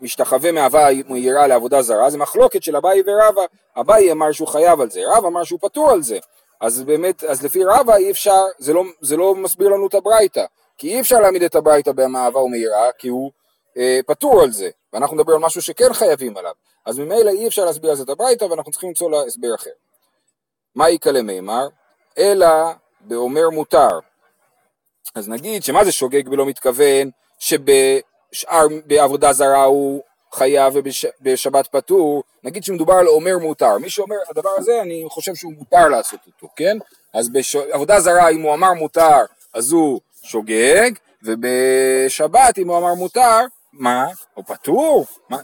משתחווה 0.00 0.52
מאהבה 0.52 0.88
מיראה 1.08 1.46
לעבודה 1.46 1.82
זרה, 1.82 2.10
זה 2.10 2.18
מחלוקת 2.18 2.62
של 2.62 2.76
אביי 2.76 3.02
ורבא, 3.06 3.42
אביי 3.80 4.12
אמר 4.12 4.32
שהוא 4.32 4.48
חייב 4.48 4.80
על 4.80 4.90
זה, 4.90 5.00
רבא 5.06 5.28
אמר 5.28 5.44
שהוא 5.44 5.58
פטור 5.62 5.90
על 5.90 6.02
זה, 6.02 6.18
אז 6.60 6.82
באמת, 6.82 7.24
אז 7.24 7.44
לפי 7.44 7.64
רבא 7.64 7.96
אי 7.96 8.10
אפשר, 8.10 8.42
זה 8.58 8.72
לא, 8.72 8.82
זה 9.00 9.16
לא 9.16 9.34
מסביר 9.34 9.68
לנו 9.68 9.86
את 9.86 9.94
הברייתא, 9.94 10.44
כי 10.78 10.94
אי 10.94 11.00
אפשר 11.00 11.20
להעמיד 11.20 11.42
את 11.42 11.54
הברייתא 11.54 11.92
במעבר 11.92 12.44
ומהירה, 12.44 12.88
כי 12.98 13.08
הוא 13.08 13.30
אה, 13.76 14.00
פטור 14.06 14.42
על 14.42 14.50
זה, 14.50 14.70
ואנחנו 14.92 15.16
נדבר 15.16 15.32
על 15.32 15.38
משהו 15.38 15.62
שכן 15.62 15.92
חייבים 15.92 16.36
עליו. 16.36 16.52
אז 16.86 16.98
ממילא 16.98 17.30
אי 17.30 17.46
אפשר 17.46 17.64
להסביר 17.64 17.90
על 17.90 17.96
זה 17.96 18.02
את 18.02 18.08
הברייתא, 18.08 18.44
ואנחנו 18.44 18.72
צריכים 18.72 18.88
למצוא 18.88 19.10
לה 19.10 19.22
הסבר 19.26 19.54
אחר. 19.54 19.70
מה 20.74 20.90
יקא 20.90 21.08
למימר? 21.08 21.68
אלא 22.18 22.46
באומר 23.00 23.50
מותר. 23.50 23.98
אז 25.14 25.28
נגיד 25.28 25.64
שמה 25.64 25.84
זה 25.84 25.92
שוגג 25.92 26.28
ולא 26.28 26.46
מתכוון, 26.46 27.10
שבשאר, 28.34 28.66
בעבודה 28.86 29.32
זרה 29.32 29.64
הוא 29.64 30.02
חייב 30.32 30.74
ובשבת 30.76 31.66
פטור, 31.66 32.22
נגיד 32.44 32.64
שמדובר 32.64 32.94
על 32.94 33.08
אומר 33.08 33.38
מותר, 33.38 33.78
מי 33.78 33.90
שאומר 33.90 34.16
הדבר 34.30 34.50
הזה 34.58 34.82
אני 34.82 35.04
חושב 35.08 35.34
שהוא 35.34 35.52
מותר 35.52 35.88
לעשות 35.88 36.20
אותו, 36.26 36.48
כן? 36.56 36.78
אז 37.14 37.30
בעבודה 37.32 38.00
זרה 38.00 38.28
אם 38.28 38.42
הוא 38.42 38.54
אמר 38.54 38.72
מותר 38.72 39.20
אז 39.54 39.72
הוא 39.72 40.00
שוגג, 40.22 40.90
ובשבת 41.22 42.58
אם 42.58 42.68
הוא 42.68 42.78
אמר 42.78 42.94
מותר, 42.94 43.40
מה? 43.72 44.06
הוא 44.34 44.44
פטור? 44.44 45.06
מה? 45.28 45.38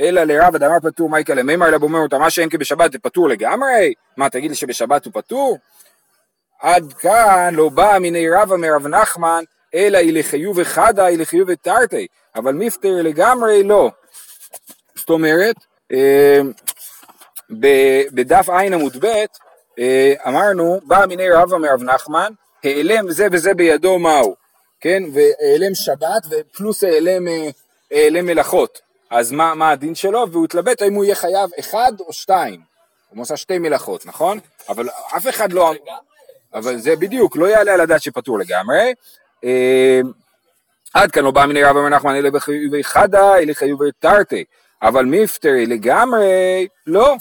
אלא 0.00 0.24
לרב 0.24 0.54
אדמה 0.54 0.80
פטור 0.80 1.08
מה 1.08 1.20
יקרה 1.20 1.36
למימר 1.36 1.68
אלא 1.68 1.78
באומר 1.78 2.00
מותר, 2.00 2.18
מה 2.18 2.30
שאין 2.30 2.48
כבשבת 2.48 2.92
זה 2.92 2.98
פטור 2.98 3.28
לגמרי? 3.28 3.94
מה 4.16 4.30
תגיד 4.30 4.50
לי 4.50 4.56
שבשבת 4.56 5.04
הוא 5.04 5.12
פטור? 5.12 5.58
עד 6.60 6.92
כאן 6.92 7.54
לא 7.54 7.68
בא 7.68 7.98
מיני 8.00 8.30
רבא 8.30 8.56
מרב 8.56 8.86
נחמן 8.86 9.44
אלא 9.74 9.98
היא 9.98 10.18
לחיוב 10.18 10.58
וחדה 10.58 11.04
היא 11.04 11.18
לחיוב 11.18 11.48
ותרתי, 11.52 12.06
אבל 12.36 12.52
מפטר 12.52 13.02
לגמרי 13.02 13.62
לא. 13.62 13.90
זאת 14.96 15.10
אומרת, 15.10 15.56
אה, 15.92 16.40
בדף 18.12 18.48
עין 18.48 18.74
עמוד 18.74 18.96
ב' 19.00 19.24
אה, 19.78 20.14
אמרנו, 20.26 20.80
בא 20.84 21.04
מיני 21.08 21.30
רבא 21.30 21.56
מרב 21.56 21.82
נחמן, 21.82 22.32
העלם 22.64 23.10
זה 23.10 23.26
וזה 23.32 23.54
בידו 23.54 23.98
מהו, 23.98 24.34
כן, 24.80 25.02
והעלם 25.12 25.74
שבת 25.74 26.22
ופלוס 26.30 26.84
העלם, 26.84 27.28
אה, 27.28 27.48
העלם 27.90 28.26
מלאכות, 28.26 28.80
אז 29.10 29.32
מה, 29.32 29.54
מה 29.54 29.70
הדין 29.70 29.94
שלו? 29.94 30.26
והוא 30.32 30.44
התלבט 30.44 30.82
האם 30.82 30.94
הוא 30.94 31.04
יהיה 31.04 31.14
חייב 31.14 31.50
אחד 31.58 31.92
או 32.00 32.12
שתיים, 32.12 32.60
הוא 33.08 33.22
עושה 33.22 33.36
שתי 33.36 33.58
מלאכות, 33.58 34.06
נכון? 34.06 34.38
אבל 34.68 34.88
אף 35.16 35.28
אחד 35.28 35.52
לא... 35.52 35.72
אבל 36.54 36.78
זה 36.78 36.96
בדיוק, 36.96 37.36
לא 37.36 37.46
יעלה 37.46 37.74
על 37.74 37.80
הדעת 37.80 38.02
שפטור 38.02 38.38
לגמרי. 38.38 38.92
עד 40.94 41.10
כאן 41.10 41.24
לא 41.24 41.30
בא 41.30 41.46
מיני 41.46 41.62
רבא 41.62 41.80
מרב 41.80 41.92
נחמן 41.92 42.14
אלא 42.14 42.30
בחיובי 42.30 42.84
חדה, 42.84 43.38
אלא 43.38 43.52
חיובי 43.52 43.88
תרתי. 43.98 44.44
אבל 44.82 45.04
מפטרי 45.04 45.66
לגמרי, 45.66 46.68
לא. 46.86 47.16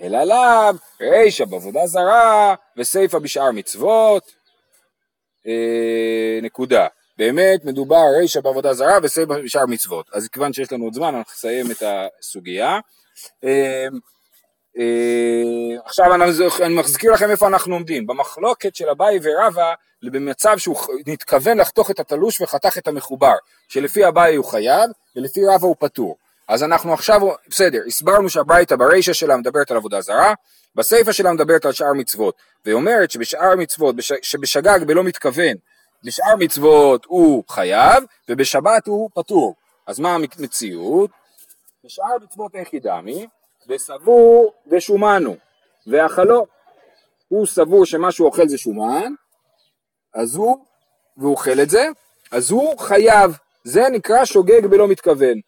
אלא 0.00 0.24
לאו, 0.24 0.78
רישא 1.00 1.44
בעבודה 1.44 1.86
זרה 1.86 2.54
וסיפא 2.76 3.18
בשאר 3.18 3.50
מצוות, 3.50 4.32
אה, 5.46 6.38
נקודה. 6.42 6.86
באמת 7.18 7.64
מדובר 7.64 8.02
רישא 8.20 8.40
בעבודה 8.40 8.74
זרה 8.74 8.98
וסיפא 9.02 9.34
בשאר 9.44 9.66
מצוות. 9.66 10.06
אז 10.12 10.28
כיוון 10.28 10.52
שיש 10.52 10.72
לנו 10.72 10.84
עוד 10.84 10.94
זמן, 10.94 11.14
אנחנו 11.14 11.32
נסיים 11.32 11.70
את 11.70 11.82
הסוגיה. 11.82 12.78
אה, 14.78 15.80
עכשיו 15.84 16.14
אני, 16.14 16.24
אני 16.62 16.74
מחזיקיר 16.74 17.12
לכם 17.12 17.30
איפה 17.30 17.46
אנחנו 17.46 17.74
עומדים. 17.74 18.06
במחלוקת 18.06 18.76
של 18.76 18.88
אביי 18.88 19.18
ורבא, 19.22 19.74
במצב 20.02 20.58
שהוא 20.58 20.76
נתכוון 21.06 21.58
לחתוך 21.58 21.90
את 21.90 22.00
התלוש 22.00 22.40
וחתך 22.40 22.78
את 22.78 22.88
המחובר, 22.88 23.34
שלפי 23.68 24.08
אביי 24.08 24.36
הוא 24.36 24.44
חייב 24.44 24.90
ולפי 25.16 25.40
רבא 25.44 25.66
הוא 25.66 25.76
פטור. 25.78 26.16
אז 26.48 26.62
אנחנו 26.62 26.92
עכשיו, 26.92 27.20
בסדר, 27.48 27.78
הסברנו 27.86 28.30
שהברייתא 28.30 28.76
ברישא 28.76 29.12
שלה 29.12 29.36
מדברת 29.36 29.70
על 29.70 29.76
עבודה 29.76 30.00
זרה, 30.00 30.34
בסיפא 30.74 31.12
שלה 31.12 31.32
מדברת 31.32 31.64
על 31.64 31.72
שאר 31.72 31.92
מצוות, 31.92 32.34
והיא 32.64 32.74
אומרת 32.74 33.10
שבשאר 33.10 33.56
מצוות, 33.56 33.94
שבשגג 34.22 34.78
בלא 34.86 35.04
מתכוון, 35.04 35.54
בשאר 36.04 36.36
מצוות 36.38 37.04
הוא 37.04 37.44
חייב, 37.48 38.04
ובשבת 38.28 38.86
הוא 38.86 39.10
פטור. 39.14 39.54
אז 39.86 40.00
מה 40.00 40.14
המציאות? 40.14 41.10
בשאר 41.84 42.16
מצוות 42.22 42.54
איך 42.54 42.74
ידעמי? 42.74 43.26
וסבור 43.68 44.52
ושומנו, 44.66 45.36
ואכלו. 45.86 46.46
הוא 47.28 47.46
סבור 47.46 47.86
שמה 47.86 48.12
שהוא 48.12 48.26
אוכל 48.26 48.48
זה 48.48 48.58
שומן, 48.58 49.12
אז 50.14 50.34
הוא, 50.34 50.64
והוא 51.16 51.30
אוכל 51.30 51.60
את 51.62 51.70
זה, 51.70 51.88
אז 52.32 52.50
הוא 52.50 52.78
חייב. 52.78 53.38
זה 53.64 53.88
נקרא 53.88 54.24
שוגג 54.24 54.66
בלא 54.66 54.88
מתכוון. 54.88 55.40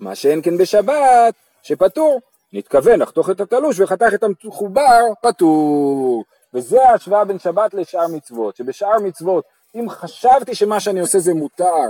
מה 0.00 0.14
שאין 0.14 0.42
כן 0.42 0.56
בשבת, 0.58 1.34
שפטור, 1.62 2.20
נתכוון 2.52 3.00
לחתוך 3.00 3.30
את 3.30 3.40
התלוש 3.40 3.80
וחתך 3.80 4.14
את 4.14 4.22
המחובר, 4.22 5.00
פטור. 5.22 6.24
וזה 6.54 6.88
ההשוואה 6.88 7.24
בין 7.24 7.38
שבת 7.38 7.74
לשאר 7.74 8.06
מצוות, 8.08 8.56
שבשאר 8.56 8.98
מצוות, 9.02 9.44
אם 9.74 9.90
חשבתי 9.90 10.54
שמה 10.54 10.80
שאני 10.80 11.00
עושה 11.00 11.18
זה 11.18 11.34
מותר, 11.34 11.86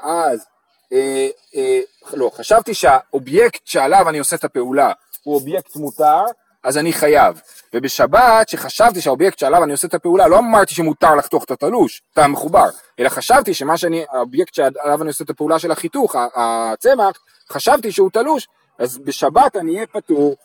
אז, 0.00 0.46
אה, 0.92 1.28
אה, 1.56 1.80
לא, 2.12 2.30
חשבתי 2.34 2.74
שהאובייקט 2.74 3.66
שעליו 3.66 4.08
אני 4.08 4.18
עושה 4.18 4.36
את 4.36 4.44
הפעולה 4.44 4.92
הוא 5.22 5.34
אובייקט 5.34 5.76
מותר, 5.76 6.24
אז 6.62 6.78
אני 6.78 6.92
חייב. 6.92 7.40
ובשבת, 7.74 8.48
שחשבתי 8.48 9.00
שהאובייקט 9.00 9.38
שעליו 9.38 9.64
אני 9.64 9.72
עושה 9.72 9.86
את 9.86 9.94
הפעולה, 9.94 10.28
לא 10.28 10.38
אמרתי 10.38 10.74
שמותר 10.74 11.14
לחתוך 11.14 11.44
את 11.44 11.50
התלוש, 11.50 12.02
את 12.12 12.18
המחובר, 12.18 12.66
אלא 12.98 13.08
חשבתי 13.08 13.54
שמה 13.54 13.76
שאני, 13.76 14.04
האובייקט 14.10 14.54
שעליו 14.54 15.02
אני 15.02 15.08
עושה 15.08 15.24
את 15.24 15.30
הפעולה 15.30 15.58
של 15.58 15.70
החיתוך, 15.70 16.16
הצמח, 16.34 17.16
חשבתי 17.48 17.92
שהוא 17.92 18.10
תלוש, 18.10 18.48
אז 18.78 18.98
בשבת 18.98 19.56
אני 19.56 19.74
אהיה 19.74 19.86
פטור, 19.86 20.36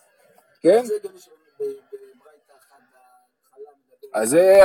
כן? 0.61 0.83
אז 4.13 4.29
זה, 4.29 4.59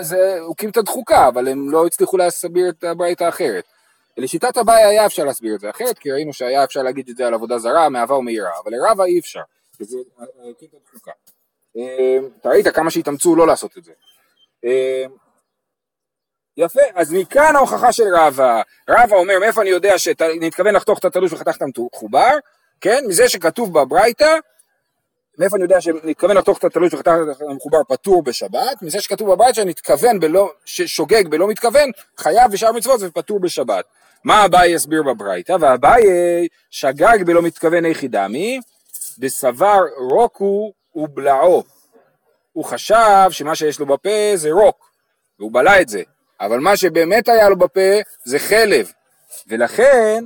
זה 0.00 0.38
אוקימתא 0.40 0.76
דחוקה, 0.76 1.28
אבל 1.28 1.48
הם 1.48 1.70
לא 1.70 1.86
הצליחו 1.86 2.16
להסביר 2.16 2.68
את 2.68 2.84
הברייתא 2.84 3.24
האחרת. 3.24 3.64
לשיטת 4.16 4.56
אביי 4.56 4.88
היה 4.88 5.06
אפשר 5.06 5.24
להסביר 5.24 5.54
את 5.54 5.60
זה 5.60 5.70
אחרת, 5.70 5.98
כי 5.98 6.12
ראינו 6.12 6.32
שהיה 6.32 6.64
אפשר 6.64 6.82
להגיד 6.82 7.08
את 7.08 7.16
זה 7.16 7.26
על 7.26 7.34
עבודה 7.34 7.58
זרה, 7.58 7.88
מאהבה 7.88 8.14
ומיראה, 8.14 8.50
אבל 8.64 8.72
לרבה 8.72 9.04
אי 9.04 9.18
אפשר, 9.18 9.40
וזה 9.80 9.96
הוקים 10.34 10.68
את 10.68 10.74
הדחוקה. 10.74 11.12
אתה 12.40 12.48
ראית 12.48 12.68
כמה 12.68 12.90
שהתאמצו 12.90 13.36
לא 13.36 13.46
לעשות 13.46 13.78
את 13.78 13.84
זה. 13.84 13.92
יפה, 16.56 16.80
אז 16.94 17.12
מכאן 17.12 17.56
ההוכחה 17.56 17.92
של 17.92 18.04
רבא, 18.14 18.62
רבא 18.90 19.16
אומר 19.16 19.38
מאיפה 19.40 19.62
אני 19.62 19.70
יודע 19.70 19.98
שאני 19.98 20.46
מתכוון 20.46 20.74
לחתוך 20.74 20.98
את 20.98 21.04
התלוש 21.04 21.32
וחתכת 21.32 21.60
מחובר, 21.92 22.30
כן, 22.80 23.04
מזה 23.08 23.28
שכתוב 23.28 23.80
בברייתא, 23.80 24.36
מאיפה 25.38 25.56
אני 25.56 25.62
יודע 25.62 25.80
שאני 25.80 25.98
מתכוון 26.04 26.36
לחתוך 26.36 26.58
את 26.58 26.64
התלוש 26.64 26.94
וחתכת 26.94 27.14
המחובר 27.48 27.84
פטור 27.88 28.22
בשבת, 28.22 28.82
מזה 28.82 29.00
שכתוב 29.00 29.32
בברייתא 29.32 29.56
שאני 29.56 29.70
מתכוון 29.70 30.20
בלא, 30.20 30.52
ששוגג 30.64 31.28
בלא 31.28 31.48
מתכוון, 31.48 31.90
חייב 32.18 32.52
בשאר 32.52 32.72
מצוות 32.72 33.00
ופטור 33.02 33.40
בשבת. 33.40 33.84
מה 34.24 34.44
אביי 34.44 34.70
יסביר 34.70 35.02
בברייתא? 35.02 35.56
ואביי 35.60 36.02
שגג 36.70 37.18
בלא 37.26 37.42
מתכוון 37.42 37.84
היחידמי, 37.84 38.60
דסבר 39.18 39.80
רוקו 40.10 40.72
ובלעו. 40.94 41.62
הוא 42.52 42.64
חשב 42.64 43.26
שמה 43.30 43.54
שיש 43.54 43.80
לו 43.80 43.86
בפה 43.86 44.32
זה 44.34 44.50
רוק, 44.50 44.90
והוא 45.38 45.52
בלע 45.52 45.80
את 45.80 45.88
זה. 45.88 46.02
אבל 46.40 46.58
מה 46.58 46.76
שבאמת 46.76 47.28
היה 47.28 47.48
לו 47.48 47.56
בפה 47.56 48.00
זה 48.24 48.38
חלב, 48.38 48.92
ולכן 49.46 50.24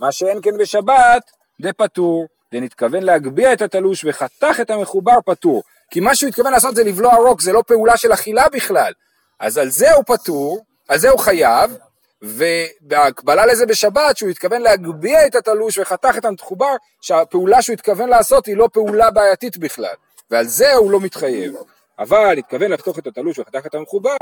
מה 0.00 0.12
שאין 0.12 0.38
כן 0.42 0.58
בשבת 0.58 1.30
זה 1.62 1.72
פטור, 1.72 2.26
ונתכוון 2.52 3.02
להגביה 3.02 3.52
את 3.52 3.62
התלוש 3.62 4.04
וחתך 4.04 4.60
את 4.60 4.70
המחובר 4.70 5.18
פטור, 5.26 5.62
כי 5.90 6.00
מה 6.00 6.14
שהוא 6.14 6.28
התכוון 6.28 6.52
לעשות 6.52 6.76
זה 6.76 6.84
לבלוע 6.84 7.14
רוק, 7.14 7.40
זה 7.40 7.52
לא 7.52 7.62
פעולה 7.66 7.96
של 7.96 8.12
אכילה 8.12 8.48
בכלל, 8.48 8.92
אז 9.40 9.58
על 9.58 9.68
זה 9.68 9.92
הוא 9.92 10.04
פטור, 10.06 10.64
על 10.88 10.98
זה 10.98 11.10
הוא 11.10 11.18
חייב, 11.18 11.76
ובהקבלה 12.22 13.46
לזה 13.46 13.66
בשבת 13.66 14.16
שהוא 14.16 14.30
התכוון 14.30 14.62
להגביה 14.62 15.26
את 15.26 15.34
התלוש 15.34 15.78
וחתך 15.78 16.18
את 16.18 16.24
המחובר, 16.24 16.76
שהפעולה 17.00 17.62
שהוא 17.62 17.74
התכוון 17.74 18.08
לעשות 18.08 18.46
היא 18.46 18.56
לא 18.56 18.68
פעולה 18.72 19.10
בעייתית 19.10 19.56
בכלל, 19.56 19.94
ועל 20.30 20.44
זה 20.44 20.74
הוא 20.74 20.90
לא 20.90 21.00
מתחייב. 21.00 21.54
אבל 21.98 22.38
התכוון 22.38 22.70
לחתוך 22.72 22.98
את 22.98 23.06
התלוש 23.06 23.38
וחתך 23.38 23.66
את 23.66 23.74
המחובר, 23.74 24.16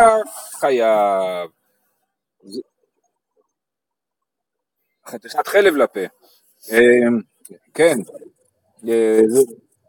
חייב. 0.52 1.50
חתיכת 5.06 5.46
חלב 5.46 5.76
לפה. 5.76 6.00
אמ, 6.70 7.20
כן, 7.74 7.96
אה, 8.88 9.20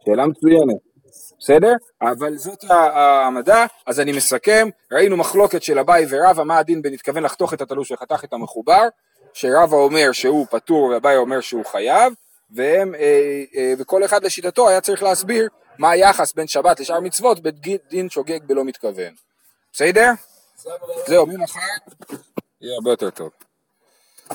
שאלה 0.06 0.26
מצוינת. 0.26 0.91
בסדר? 1.40 1.74
אבל 2.02 2.38
זאת 2.38 2.64
המדע, 2.70 3.66
אז 3.86 4.00
אני 4.00 4.12
מסכם, 4.12 4.70
ראינו 4.92 5.18
מחלוקת 5.18 5.64
של 5.64 5.80
אביי 5.80 6.06
ורבא, 6.10 6.44
מה 6.44 6.58
הדין 6.58 6.82
בין 6.82 6.94
התכוון 6.94 7.24
לחתוך 7.24 7.54
את 7.54 7.62
התלוש 7.62 7.92
וחתך 7.92 8.24
את 8.24 8.34
המחובר, 8.34 8.88
שרבא 9.34 9.76
אומר 9.76 10.12
שהוא 10.12 10.48
פטור 10.50 10.86
ואביי 10.86 11.18
אומר 11.18 11.42
שהוא 11.42 11.66
חייב, 11.66 12.14
והם, 12.52 12.96
אה, 12.96 13.44
אה, 13.56 13.74
וכל 13.78 14.06
אחד 14.06 14.24
לשיטתו 14.24 14.70
היה 14.70 14.82
צריך 14.82 15.04
להסביר 15.04 15.48
מה 15.78 15.90
היחס 15.90 16.34
בין 16.34 16.48
שבת 16.48 16.80
לשאר 16.80 17.00
מצוות 17.00 17.40
בדין 17.40 18.10
שוגג 18.10 18.40
בלא 18.44 18.64
מתכוון. 18.64 19.14
בסדר? 19.74 20.12
זהו, 21.08 21.26
ממחר 21.26 21.60
יהיה 22.62 22.76
הרבה 22.76 22.92
יותר 22.92 23.10
טוב. 23.10 23.30